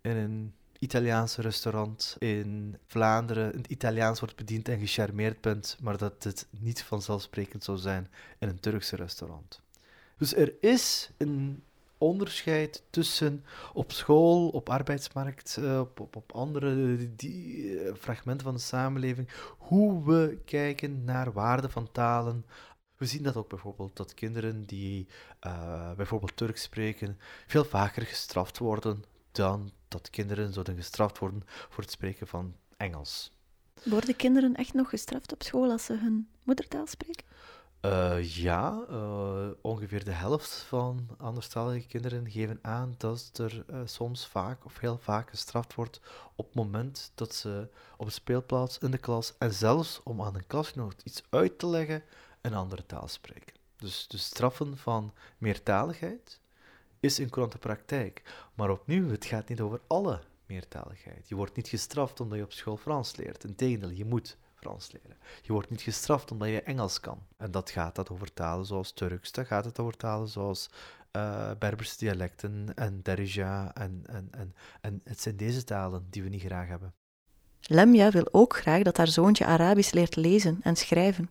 in 0.00 0.16
een 0.16 0.54
Italiaanse 0.84 1.42
restaurant 1.42 2.16
in 2.18 2.76
Vlaanderen 2.86 3.56
het 3.56 3.66
Italiaans 3.66 4.20
wordt 4.20 4.36
bediend 4.36 4.68
en 4.68 4.78
gecharmeerd 4.78 5.40
bent, 5.40 5.76
maar 5.80 5.96
dat 5.96 6.24
het 6.24 6.46
niet 6.50 6.82
vanzelfsprekend 6.82 7.64
zou 7.64 7.78
zijn 7.78 8.08
in 8.38 8.48
een 8.48 8.60
Turkse 8.60 8.96
restaurant. 8.96 9.60
Dus 10.18 10.34
er 10.34 10.54
is 10.60 11.10
een 11.16 11.62
onderscheid 11.98 12.82
tussen 12.90 13.44
op 13.72 13.92
school, 13.92 14.48
op 14.48 14.68
arbeidsmarkt, 14.68 15.56
eh, 15.56 15.80
op, 15.80 16.00
op, 16.00 16.16
op 16.16 16.32
andere 16.32 17.14
die, 17.16 17.78
eh, 17.78 17.94
fragmenten 17.94 18.44
van 18.46 18.54
de 18.54 18.60
samenleving, 18.60 19.28
hoe 19.58 20.04
we 20.04 20.38
kijken 20.44 21.04
naar 21.04 21.32
waarde 21.32 21.70
van 21.70 21.92
talen. 21.92 22.44
We 22.96 23.06
zien 23.06 23.22
dat 23.22 23.36
ook 23.36 23.48
bijvoorbeeld 23.48 23.96
dat 23.96 24.14
kinderen 24.14 24.64
die 24.64 25.06
uh, 25.46 25.92
bijvoorbeeld 25.92 26.36
Turks 26.36 26.62
spreken 26.62 27.18
veel 27.46 27.64
vaker 27.64 28.02
gestraft 28.02 28.58
worden 28.58 29.04
dan 29.34 29.72
dat 29.88 30.10
kinderen 30.10 30.52
zouden 30.52 30.76
gestraft 30.76 31.18
worden 31.18 31.42
voor 31.46 31.82
het 31.82 31.92
spreken 31.92 32.26
van 32.26 32.54
Engels. 32.76 33.30
Worden 33.82 34.16
kinderen 34.16 34.54
echt 34.54 34.74
nog 34.74 34.88
gestraft 34.88 35.32
op 35.32 35.42
school 35.42 35.70
als 35.70 35.84
ze 35.84 35.96
hun 35.96 36.28
moedertaal 36.42 36.86
spreken? 36.86 37.24
Uh, 37.84 38.34
ja, 38.34 38.84
uh, 38.90 39.46
ongeveer 39.60 40.04
de 40.04 40.10
helft 40.10 40.52
van 40.52 41.08
anderstalige 41.18 41.86
kinderen 41.86 42.30
geven 42.30 42.58
aan 42.62 42.94
dat 42.98 43.30
er 43.34 43.64
uh, 43.70 43.80
soms 43.84 44.26
vaak 44.26 44.64
of 44.64 44.78
heel 44.78 44.98
vaak 44.98 45.30
gestraft 45.30 45.74
wordt 45.74 46.00
op 46.34 46.46
het 46.46 46.54
moment 46.54 47.12
dat 47.14 47.34
ze 47.34 47.68
op 47.96 48.06
een 48.06 48.12
speelplaats 48.12 48.78
in 48.78 48.90
de 48.90 48.98
klas 48.98 49.34
en 49.38 49.52
zelfs 49.52 50.00
om 50.04 50.22
aan 50.22 50.34
een 50.34 50.46
klasgenoot 50.46 51.02
iets 51.02 51.22
uit 51.30 51.58
te 51.58 51.66
leggen, 51.66 52.02
een 52.40 52.54
andere 52.54 52.86
taal 52.86 53.08
spreken. 53.08 53.54
Dus 53.76 54.08
de 54.08 54.18
straffen 54.18 54.78
van 54.78 55.12
meertaligheid 55.38 56.40
is 57.04 57.18
in 57.18 57.30
courante 57.30 57.58
praktijk. 57.58 58.22
Maar 58.54 58.70
opnieuw, 58.70 59.10
het 59.10 59.24
gaat 59.24 59.48
niet 59.48 59.60
over 59.60 59.80
alle 59.86 60.20
meertaligheid. 60.46 61.28
Je 61.28 61.34
wordt 61.34 61.56
niet 61.56 61.68
gestraft 61.68 62.20
omdat 62.20 62.38
je 62.38 62.44
op 62.44 62.52
school 62.52 62.76
Frans 62.76 63.16
leert. 63.16 63.44
Integendeel, 63.44 63.90
je 63.90 64.04
moet 64.04 64.36
Frans 64.54 64.92
leren. 64.92 65.16
Je 65.42 65.52
wordt 65.52 65.70
niet 65.70 65.82
gestraft 65.82 66.30
omdat 66.30 66.48
je 66.48 66.62
Engels 66.62 67.00
kan. 67.00 67.18
En 67.36 67.50
dat 67.50 67.70
gaat 67.70 67.94
dat 67.94 68.10
over 68.10 68.32
talen 68.32 68.66
zoals 68.66 68.92
Turks, 68.92 69.32
dat 69.32 69.46
gaat 69.46 69.64
het 69.64 69.78
over 69.78 69.96
talen 69.96 70.28
zoals 70.28 70.70
uh, 71.16 71.50
dialecten 71.98 72.72
en 72.74 73.00
Derija. 73.02 73.74
En, 73.74 74.02
en, 74.06 74.28
en, 74.30 74.54
en 74.80 75.00
het 75.04 75.20
zijn 75.20 75.36
deze 75.36 75.64
talen 75.64 76.06
die 76.10 76.22
we 76.22 76.28
niet 76.28 76.42
graag 76.42 76.68
hebben. 76.68 76.94
Lemja 77.60 78.10
wil 78.10 78.28
ook 78.30 78.56
graag 78.56 78.82
dat 78.82 78.96
haar 78.96 79.08
zoontje 79.08 79.46
Arabisch 79.46 79.92
leert 79.92 80.16
lezen 80.16 80.60
en 80.62 80.76
schrijven. 80.76 81.30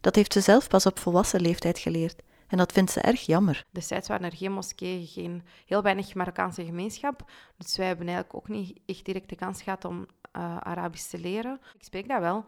Dat 0.00 0.14
heeft 0.14 0.32
ze 0.32 0.40
zelf 0.40 0.68
pas 0.68 0.86
op 0.86 0.98
volwassen 0.98 1.40
leeftijd 1.40 1.78
geleerd. 1.78 2.22
En 2.52 2.58
dat 2.58 2.72
vindt 2.72 2.90
ze 2.90 3.00
erg 3.00 3.20
jammer. 3.20 3.64
Destijds 3.70 4.08
waren 4.08 4.26
er 4.26 4.36
geen 4.36 4.52
moskeeën, 4.52 5.06
geen, 5.06 5.42
heel 5.66 5.82
weinig 5.82 6.14
Marokkaanse 6.14 6.64
gemeenschap. 6.64 7.30
Dus 7.56 7.76
wij 7.76 7.86
hebben 7.86 8.06
eigenlijk 8.06 8.36
ook 8.36 8.48
niet 8.48 8.80
echt 8.86 9.04
direct 9.04 9.28
de 9.28 9.36
kans 9.36 9.62
gehad 9.62 9.84
om 9.84 10.06
uh, 10.36 10.56
Arabisch 10.56 11.10
te 11.10 11.18
leren. 11.18 11.60
Ik 11.74 11.84
spreek 11.84 12.08
dat 12.08 12.20
wel, 12.20 12.44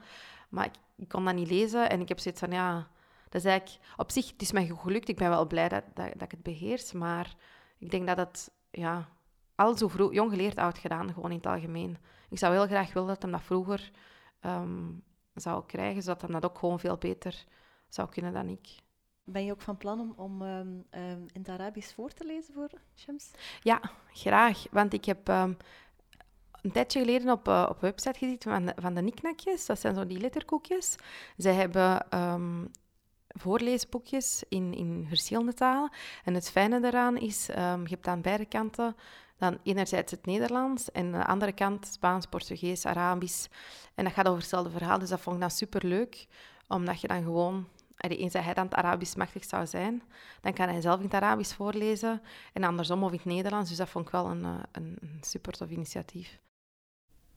maar 0.49 0.71
ik, 0.97 1.09
kon 1.09 1.25
dat 1.25 1.35
niet 1.35 1.51
lezen. 1.51 1.91
En 1.91 2.01
ik 2.01 2.09
heb 2.09 2.19
zoiets 2.19 2.41
van, 2.41 2.51
ja, 2.51 2.89
dat 3.29 3.45
is 3.45 3.45
eigenlijk... 3.45 3.85
Op 3.97 4.11
zich, 4.11 4.31
het 4.31 4.43
is 4.43 4.53
mij 4.53 4.67
gelukt. 4.67 5.09
Ik 5.09 5.17
ben 5.17 5.29
wel 5.29 5.47
blij 5.47 5.69
dat, 5.69 5.85
dat, 5.95 6.13
dat 6.13 6.23
ik 6.23 6.31
het 6.31 6.43
beheers. 6.43 6.93
Maar 6.93 7.35
ik 7.79 7.91
denk 7.91 8.07
dat 8.07 8.17
het, 8.17 8.51
ja, 8.71 9.09
al 9.55 9.77
zo 9.77 9.89
vroeg, 9.89 10.13
jong 10.13 10.31
geleerd, 10.31 10.59
oud 10.59 10.79
gedaan, 10.79 11.13
gewoon 11.13 11.31
in 11.31 11.37
het 11.37 11.47
algemeen. 11.47 11.99
Ik 12.31 12.39
zou 12.39 12.53
heel 12.53 12.67
graag 12.67 12.93
willen 12.93 13.09
dat 13.09 13.23
hem 13.23 13.31
dat 13.31 13.43
vroeger 13.43 13.91
um, 14.41 15.03
zou 15.35 15.67
krijgen, 15.67 16.03
zodat 16.03 16.23
hij 16.23 16.31
dat 16.31 16.45
ook 16.45 16.59
gewoon 16.59 16.81
veel 16.81 16.97
beter 16.97 17.45
zou 17.89 18.09
kunnen 18.09 18.33
dan 18.33 18.49
ik. 18.49 18.83
Ben 19.25 19.45
je 19.45 19.53
ook 19.53 19.61
van 19.61 19.77
plan 19.77 20.01
om, 20.01 20.13
om 20.17 20.43
um, 20.43 20.85
um, 20.91 21.27
in 21.33 21.41
het 21.41 21.49
Arabisch 21.49 21.95
voor 21.95 22.11
te 22.11 22.25
lezen 22.25 22.55
voor 22.55 22.71
Shams? 22.97 23.31
Ja, 23.63 23.81
graag. 24.13 24.67
Want 24.71 24.93
ik 24.93 25.05
heb 25.05 25.29
um, 25.29 25.57
een 26.63 26.73
tijdje 26.73 27.01
geleden 27.01 27.33
op, 27.33 27.49
uh, 27.49 27.67
op 27.69 27.81
website 27.81 28.19
gezien 28.19 28.37
van 28.39 28.67
de, 28.67 28.73
van 28.77 28.95
de 28.95 29.01
niknakjes. 29.01 29.67
Dat 29.67 29.81
zijn 29.81 29.95
zo 29.95 30.07
die 30.07 30.21
letterkoekjes. 30.21 30.97
Zij 31.37 31.55
hebben 31.55 32.07
voorleesboekjes 33.29 34.43
in, 34.49 34.75
in 34.75 35.05
verschillende 35.09 35.55
talen. 35.55 35.93
En 36.25 36.35
het 36.35 36.51
fijne 36.51 36.81
daaraan 36.81 37.17
is, 37.17 37.47
je 37.47 37.83
hebt 37.89 38.07
aan 38.07 38.21
beide 38.21 38.47
kanten 38.47 38.97
dan 39.37 39.59
enerzijds 39.63 40.11
het 40.11 40.27
Nederlands 40.27 40.91
en 40.93 41.15
aan 41.15 41.21
de 41.21 41.27
andere 41.27 41.53
kant 41.53 41.87
Spaans, 41.87 42.27
Portugees, 42.27 42.87
Arabisch. 42.87 43.47
En 43.95 44.05
dat 44.05 44.13
gaat 44.13 44.27
over 44.27 44.41
hetzelfde 44.41 44.71
verhaal, 44.71 44.99
dus 44.99 45.09
dat 45.09 45.21
vond 45.21 45.35
ik 45.35 45.41
dan 45.41 45.51
superleuk. 45.51 46.27
Omdat 46.69 47.01
je 47.01 47.09
dan 47.09 47.23
gewoon 47.23 47.69
eens 48.11 48.33
dat 48.33 48.45
hij 48.45 48.55
dan 48.55 48.65
het 48.65 48.75
Arabisch 48.75 49.15
machtig 49.15 49.45
zou 49.45 49.67
zijn, 49.67 50.03
dan 50.41 50.53
kan 50.53 50.69
hij 50.69 50.81
zelf 50.81 50.99
in 50.99 51.05
het 51.05 51.15
Arabisch 51.15 51.55
voorlezen 51.55 52.23
en 52.53 52.65
andersom 52.65 53.03
of 53.03 53.11
in 53.11 53.17
het 53.17 53.27
Nederlands. 53.27 53.69
Dus 53.69 53.79
dat 53.79 53.89
vond 53.89 54.07
ik 54.07 54.13
wel 54.13 54.27
een, 54.27 54.45
eh, 54.45 54.55
een, 54.73 54.97
een 55.01 55.19
super 55.21 55.53
tof 55.53 55.71
initiatief. 55.71 56.39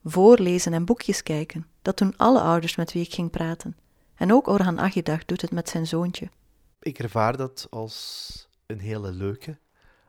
Voorlezen 0.04 0.72
en 0.72 0.84
boekjes 0.84 1.22
kijken, 1.22 1.66
dat 1.82 1.98
doen 1.98 2.16
alle 2.16 2.40
ouders 2.40 2.76
met 2.76 2.92
wie 2.92 3.04
ik 3.04 3.14
ging 3.14 3.30
praten. 3.30 3.76
En 4.14 4.32
ook 4.32 4.48
Orhan 4.48 4.80
Agidag 4.80 5.24
doet 5.24 5.40
het 5.40 5.50
met 5.50 5.68
zijn 5.68 5.86
zoontje. 5.86 6.30
Ik 6.80 6.98
ervaar 6.98 7.36
dat 7.36 7.66
als 7.70 8.48
een 8.66 8.80
hele 8.80 9.12
leuke 9.12 9.58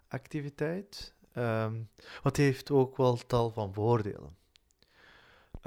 activiteit, 0.08 1.13
um, 1.38 1.89
want 2.22 2.36
die 2.36 2.45
heeft 2.45 2.72
ook 2.72 2.98
wel 2.98 3.17
tal 3.28 3.52
van 3.52 3.74
voordelen. 3.74 4.38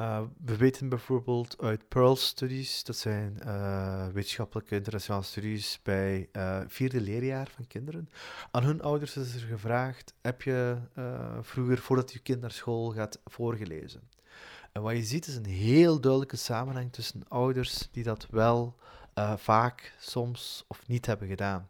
Uh, 0.00 0.22
we 0.44 0.56
weten 0.56 0.88
bijvoorbeeld 0.88 1.62
uit 1.62 1.88
Pearl 1.88 2.16
Studies, 2.16 2.84
dat 2.84 2.96
zijn 2.96 3.38
uh, 3.44 4.06
wetenschappelijke 4.06 4.74
internationale 4.74 5.24
studies 5.24 5.80
bij 5.82 6.28
uh, 6.32 6.60
vierde 6.66 7.00
leerjaar 7.00 7.48
van 7.54 7.66
kinderen. 7.66 8.08
Aan 8.50 8.62
hun 8.62 8.82
ouders 8.82 9.16
is 9.16 9.34
er 9.34 9.40
gevraagd: 9.40 10.14
heb 10.20 10.42
je 10.42 10.76
vroeger, 11.40 11.78
voordat 11.78 12.12
je 12.12 12.18
kind 12.18 12.40
naar 12.40 12.50
school 12.50 12.90
gaat, 12.90 13.20
voorgelezen? 13.24 14.08
En 14.72 14.82
wat 14.82 14.96
je 14.96 15.04
ziet 15.04 15.26
is 15.26 15.36
een 15.36 15.46
heel 15.46 16.00
duidelijke 16.00 16.36
samenhang 16.36 16.92
tussen 16.92 17.28
ouders 17.28 17.88
die 17.90 18.04
dat 18.04 18.26
wel 18.30 18.76
vaak, 19.36 19.94
soms 19.98 20.64
of 20.68 20.88
niet 20.88 21.06
hebben 21.06 21.28
gedaan. 21.28 21.68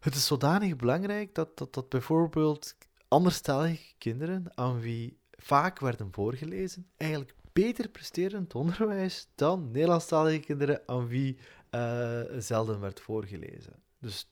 Het 0.00 0.14
is 0.14 0.26
zodanig 0.26 0.76
belangrijk 0.76 1.34
dat, 1.34 1.56
dat 1.56 1.88
bijvoorbeeld 1.88 2.76
anderstalige 3.08 3.94
kinderen 3.98 4.44
aan 4.54 4.80
wie 4.80 5.17
vaak 5.42 5.78
werden 5.78 6.08
voorgelezen, 6.10 6.86
eigenlijk 6.96 7.34
beter 7.52 7.88
presteren 7.88 8.36
in 8.36 8.42
het 8.42 8.54
onderwijs 8.54 9.28
dan 9.34 9.70
Nederlandstalige 9.70 10.40
kinderen 10.40 10.82
aan 10.86 11.06
wie 11.06 11.38
uh, 11.70 12.20
zelden 12.38 12.80
werd 12.80 13.00
voorgelezen. 13.00 13.72
Dus 13.98 14.30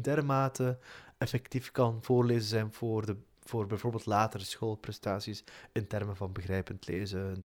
dermate 0.00 0.78
effectief 1.18 1.70
kan 1.70 1.98
voorlezen 2.02 2.48
zijn 2.48 2.72
voor, 2.72 3.06
de, 3.06 3.16
voor 3.42 3.66
bijvoorbeeld 3.66 4.06
latere 4.06 4.44
schoolprestaties 4.44 5.44
in 5.72 5.86
termen 5.86 6.16
van 6.16 6.32
begrijpend 6.32 6.86
lezen. 6.86 7.44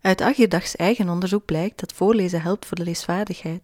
Uit 0.00 0.20
Agierdags 0.20 0.76
eigen 0.76 1.08
onderzoek 1.08 1.44
blijkt 1.44 1.80
dat 1.80 1.92
voorlezen 1.92 2.42
helpt 2.42 2.66
voor 2.66 2.76
de 2.76 2.84
leesvaardigheid. 2.84 3.62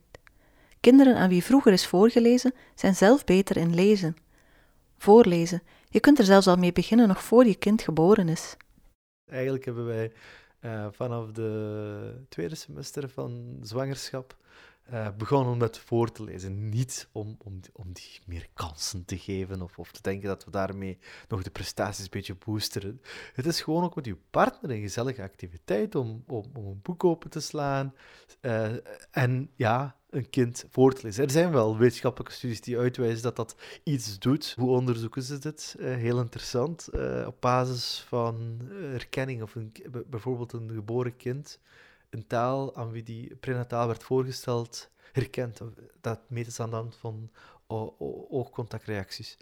Kinderen 0.81 1.17
aan 1.17 1.29
wie 1.29 1.45
vroeger 1.45 1.73
is 1.73 1.87
voorgelezen, 1.87 2.55
zijn 2.75 2.95
zelf 2.95 3.25
beter 3.25 3.57
in 3.57 3.75
lezen. 3.75 4.17
Voorlezen, 4.99 5.63
je 5.89 6.01
kunt 6.01 6.19
er 6.19 6.25
zelfs 6.25 6.47
al 6.47 6.57
mee 6.57 6.73
beginnen 6.73 7.09
nog 7.09 7.23
voor 7.23 7.47
je 7.47 7.55
kind 7.55 7.83
geboren 7.83 8.29
is. 8.29 8.57
Eigenlijk 9.31 9.65
hebben 9.65 9.87
wij 9.87 10.13
uh, 10.61 10.87
vanaf 10.91 11.31
de 11.31 12.25
tweede 12.29 12.55
semester 12.55 13.09
van 13.09 13.59
zwangerschap 13.63 14.37
uh, 14.93 15.09
begonnen 15.17 15.59
dat 15.59 15.79
voor 15.79 16.13
te 16.13 16.25
lezen. 16.25 16.69
Niet 16.69 17.09
om, 17.13 17.37
om, 17.45 17.61
om 17.73 17.93
die 17.93 18.21
meer 18.27 18.49
kansen 18.55 19.05
te 19.05 19.19
geven 19.19 19.63
of, 19.63 19.79
of 19.79 19.93
te 19.93 20.03
denken 20.03 20.29
dat 20.29 20.45
we 20.45 20.51
daarmee 20.51 20.99
nog 21.29 21.43
de 21.43 21.51
prestaties 21.51 22.05
een 22.05 22.11
beetje 22.11 22.37
boosteren. 22.45 23.01
Het 23.33 23.47
is 23.47 23.61
gewoon 23.61 23.85
ook 23.85 23.95
met 23.95 24.07
uw 24.07 24.19
partner 24.31 24.71
een 24.71 24.81
gezellige 24.81 25.23
activiteit 25.23 25.95
om, 25.95 26.25
om, 26.27 26.45
om 26.55 26.67
een 26.67 26.81
boek 26.83 27.05
open 27.05 27.31
te 27.31 27.41
slaan. 27.41 27.95
Uh, 28.41 28.73
en 29.11 29.51
ja, 29.55 29.97
een 30.17 30.31
kind 30.31 30.65
voor 30.71 30.93
te 30.93 31.01
lezen. 31.03 31.25
Er 31.25 31.31
zijn 31.31 31.53
wel 31.53 31.79
wetenschappelijke 31.79 32.33
studies 32.35 32.61
die 32.61 32.79
uitwijzen 32.79 33.23
dat 33.23 33.37
dat 33.37 33.57
iets 33.83 34.19
doet. 34.19 34.55
Hoe 34.59 34.71
onderzoeken 34.71 35.23
ze 35.23 35.39
dit? 35.39 35.77
Uh, 35.79 35.95
heel 35.95 36.21
interessant. 36.21 36.89
Uh, 36.95 37.25
op 37.27 37.41
basis 37.41 38.05
van 38.09 38.61
erkenning 38.93 39.43
of 39.43 39.55
een, 39.55 39.73
bijvoorbeeld 40.07 40.53
een 40.53 40.71
geboren 40.75 41.17
kind 41.17 41.59
een 42.11 42.27
taal 42.27 42.77
aan 42.77 42.91
wie 42.91 43.03
die 43.03 43.37
prenataal 43.37 43.87
werd 43.87 44.03
voorgesteld 44.03 44.91
herkent. 45.13 45.61
Dat 46.01 46.21
meten 46.29 46.53
ze 46.53 46.63
aan 46.63 46.71
de 46.71 46.77
hand 46.77 46.97
van 46.97 47.31
oogcontactreacties. 48.29 49.37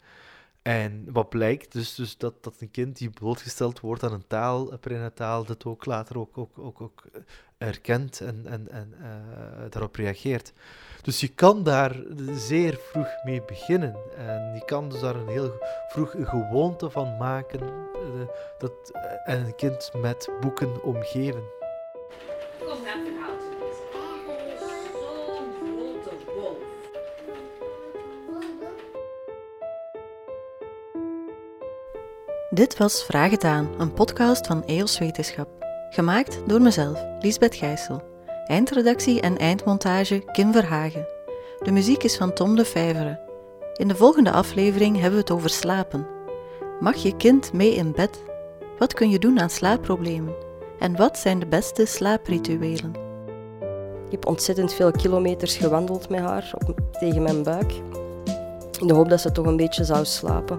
En 0.64 1.06
wat 1.12 1.28
blijkt, 1.28 1.72
dus, 1.72 1.94
dus 1.94 2.16
dat, 2.16 2.42
dat 2.42 2.54
een 2.60 2.70
kind 2.70 2.96
die 2.96 3.10
blootgesteld 3.10 3.80
wordt 3.80 4.02
aan 4.02 4.12
een 4.12 4.26
taal, 4.26 4.78
prenataal, 4.78 5.44
dat 5.44 5.64
ook 5.64 5.84
later 5.84 6.18
ook, 6.18 6.38
ook, 6.38 6.58
ook, 6.58 6.80
ook 6.80 7.04
herkent 7.58 8.20
en, 8.20 8.46
en, 8.46 8.70
en 8.70 8.94
uh, 9.00 9.06
daarop 9.70 9.96
reageert. 9.96 10.52
Dus 11.02 11.20
je 11.20 11.28
kan 11.28 11.62
daar 11.62 12.02
zeer 12.34 12.78
vroeg 12.90 13.08
mee 13.24 13.42
beginnen. 13.42 13.96
En 14.16 14.54
je 14.54 14.64
kan 14.64 14.88
dus 14.88 15.00
daar 15.00 15.16
een 15.16 15.28
heel 15.28 15.52
vroeg 15.88 16.14
gewoonte 16.18 16.90
van 16.90 17.16
maken 17.16 17.60
uh, 17.62 18.28
dat, 18.58 18.90
en 19.24 19.44
een 19.46 19.54
kind 19.54 19.90
met 19.96 20.28
boeken 20.40 20.82
omgeven. 20.82 21.42
Dit 32.54 32.76
was 32.76 33.04
Vraag 33.04 33.30
het 33.30 33.44
aan, 33.44 33.68
een 33.78 33.92
podcast 33.92 34.46
van 34.46 34.64
EOS 34.64 34.98
Wetenschap. 34.98 35.48
Gemaakt 35.90 36.40
door 36.46 36.60
mezelf, 36.60 37.04
Liesbeth 37.20 37.54
Gijssel. 37.54 38.02
Eindredactie 38.46 39.20
en 39.20 39.38
eindmontage 39.38 40.24
Kim 40.32 40.52
Verhagen. 40.52 41.06
De 41.62 41.72
muziek 41.72 42.02
is 42.02 42.16
van 42.16 42.32
Tom 42.32 42.56
de 42.56 42.64
Vijveren. 42.64 43.20
In 43.76 43.88
de 43.88 43.96
volgende 43.96 44.30
aflevering 44.30 44.94
hebben 44.94 45.12
we 45.12 45.20
het 45.20 45.30
over 45.30 45.50
slapen. 45.50 46.06
Mag 46.80 46.94
je 46.94 47.16
kind 47.16 47.52
mee 47.52 47.74
in 47.74 47.92
bed? 47.92 48.22
Wat 48.78 48.94
kun 48.94 49.10
je 49.10 49.18
doen 49.18 49.40
aan 49.40 49.50
slaapproblemen? 49.50 50.34
En 50.78 50.96
wat 50.96 51.18
zijn 51.18 51.38
de 51.38 51.46
beste 51.46 51.84
slaaprituelen? 51.84 52.92
Ik 54.04 54.10
heb 54.10 54.26
ontzettend 54.26 54.72
veel 54.72 54.90
kilometers 54.90 55.56
gewandeld 55.56 56.08
met 56.08 56.20
haar 56.20 56.50
op, 56.66 56.80
tegen 56.92 57.22
mijn 57.22 57.42
buik. 57.42 57.72
In 58.80 58.86
de 58.86 58.94
hoop 58.94 59.08
dat 59.08 59.20
ze 59.20 59.32
toch 59.32 59.46
een 59.46 59.56
beetje 59.56 59.84
zou 59.84 60.04
slapen. 60.04 60.58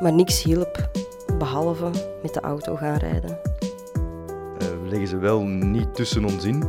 Maar 0.00 0.12
niks 0.12 0.42
hielp, 0.42 0.88
behalve 1.38 1.90
met 2.22 2.34
de 2.34 2.40
auto 2.40 2.76
gaan 2.76 2.96
rijden. 2.96 3.30
Uh, 3.30 4.68
we 4.82 4.88
leggen 4.88 5.08
ze 5.08 5.16
wel 5.16 5.42
niet 5.42 5.94
tussen 5.94 6.24
ons 6.24 6.44
in, 6.44 6.62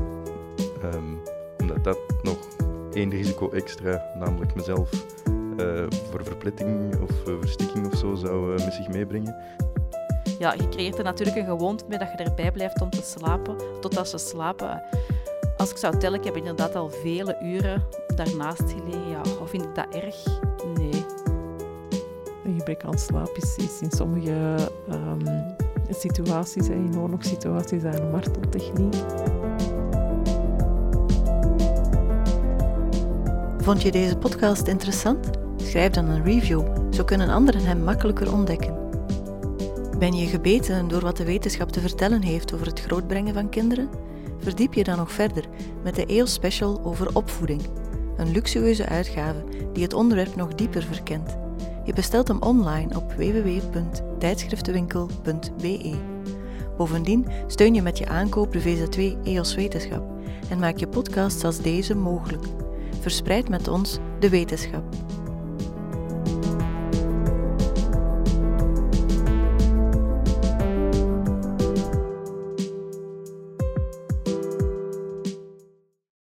um, 0.94 1.20
omdat 1.60 1.84
dat 1.84 1.98
nog 2.22 2.38
één 2.94 3.10
risico 3.10 3.50
extra, 3.50 4.06
namelijk 4.20 4.56
mezelf, 4.56 4.90
uh, 5.58 5.86
voor 6.12 6.24
verpletting 6.24 7.02
of 7.02 7.28
uh, 7.28 7.36
verstikking 7.40 7.86
of 7.86 7.98
zo 7.98 8.16
zou 8.16 8.58
uh, 8.58 8.66
met 8.66 8.74
zich 8.74 8.88
meebrengen. 8.88 9.36
Ja, 10.40 10.54
je 10.54 10.70
creëert 10.70 10.98
er 10.98 11.04
natuurlijk 11.04 11.38
een 11.38 11.46
gewoonte 11.46 11.86
mee 11.88 11.98
dat 11.98 12.12
je 12.12 12.24
erbij 12.24 12.52
blijft 12.52 12.82
om 12.82 12.90
te 12.90 13.02
slapen, 13.02 13.56
totdat 13.80 14.08
ze 14.08 14.18
slapen. 14.18 14.84
Als 15.58 15.72
ik 15.72 15.78
zou 15.78 15.98
tellen, 15.98 16.20
ik 16.20 16.26
heb 16.26 16.36
inderdaad 16.36 16.76
al 16.76 16.90
vele 16.90 17.38
uren 17.44 17.84
daarnaast 18.16 18.72
gelegen. 18.72 19.10
Ja, 19.10 19.22
of 19.42 19.50
vind 19.50 19.64
ik 19.64 19.76
dat 19.76 19.96
erg? 19.96 20.49
Een 22.50 22.56
gebrek 22.56 22.84
aan 22.84 23.00
slaap 23.00 23.30
is, 23.36 23.56
is 23.56 23.82
in 23.82 23.92
sommige 23.92 24.58
um, 24.90 25.56
situaties, 25.90 26.68
in 26.68 26.98
oorlogssituaties, 26.98 27.84
een 27.84 28.12
marteltechniek. 28.12 28.96
Vond 33.58 33.82
je 33.82 33.92
deze 33.92 34.18
podcast 34.18 34.68
interessant? 34.68 35.30
Schrijf 35.58 35.92
dan 35.92 36.06
een 36.06 36.24
review, 36.24 36.62
zo 36.94 37.04
kunnen 37.04 37.30
anderen 37.30 37.66
hem 37.66 37.84
makkelijker 37.84 38.34
ontdekken. 38.34 38.78
Ben 40.00 40.14
je 40.14 40.28
gebeten 40.28 40.88
door 40.88 41.02
wat 41.02 41.18
de 41.18 41.26
wetenschap 41.26 41.72
te 41.72 41.82
vertellen 41.82 42.22
heeft 42.22 42.54
over 42.54 42.68
het 42.68 42.82
grootbrengen 42.82 43.34
van 43.34 43.50
kinderen? 43.50 43.90
Verdiep 44.40 44.74
je 44.74 44.84
dan 44.84 44.98
nog 44.98 45.12
verder 45.12 45.46
met 45.84 45.96
de 45.96 46.06
EOS 46.06 46.34
Special 46.34 46.82
over 46.84 47.16
opvoeding, 47.16 47.62
een 48.18 48.32
luxueuze 48.32 48.86
uitgave 48.86 49.44
die 49.74 49.84
het 49.84 49.94
onderwerp 49.94 50.36
nog 50.36 50.56
dieper 50.56 50.84
verkent. 50.84 51.49
Je 51.84 51.94
bestelt 51.94 52.28
hem 52.28 52.42
online 52.42 52.96
op 52.96 53.14
www.tijdschriftenwinkel.be. 53.14 55.96
Bovendien 56.78 57.28
steun 57.48 57.74
je 57.74 57.82
met 57.82 57.98
je 57.98 58.08
aankoop 58.08 58.54
de 58.54 58.62
VZ2 58.62 59.02
EOS 59.24 59.56
Wetenschap 59.56 60.04
en 60.50 60.60
maak 60.60 60.78
je 60.78 60.88
podcasts 60.88 61.44
als 61.44 61.62
deze 61.62 61.96
mogelijk. 61.96 62.46
Verspreid 63.00 63.50
met 63.50 63.68
ons 63.68 63.98
de 64.20 64.30
wetenschap. 64.30 65.09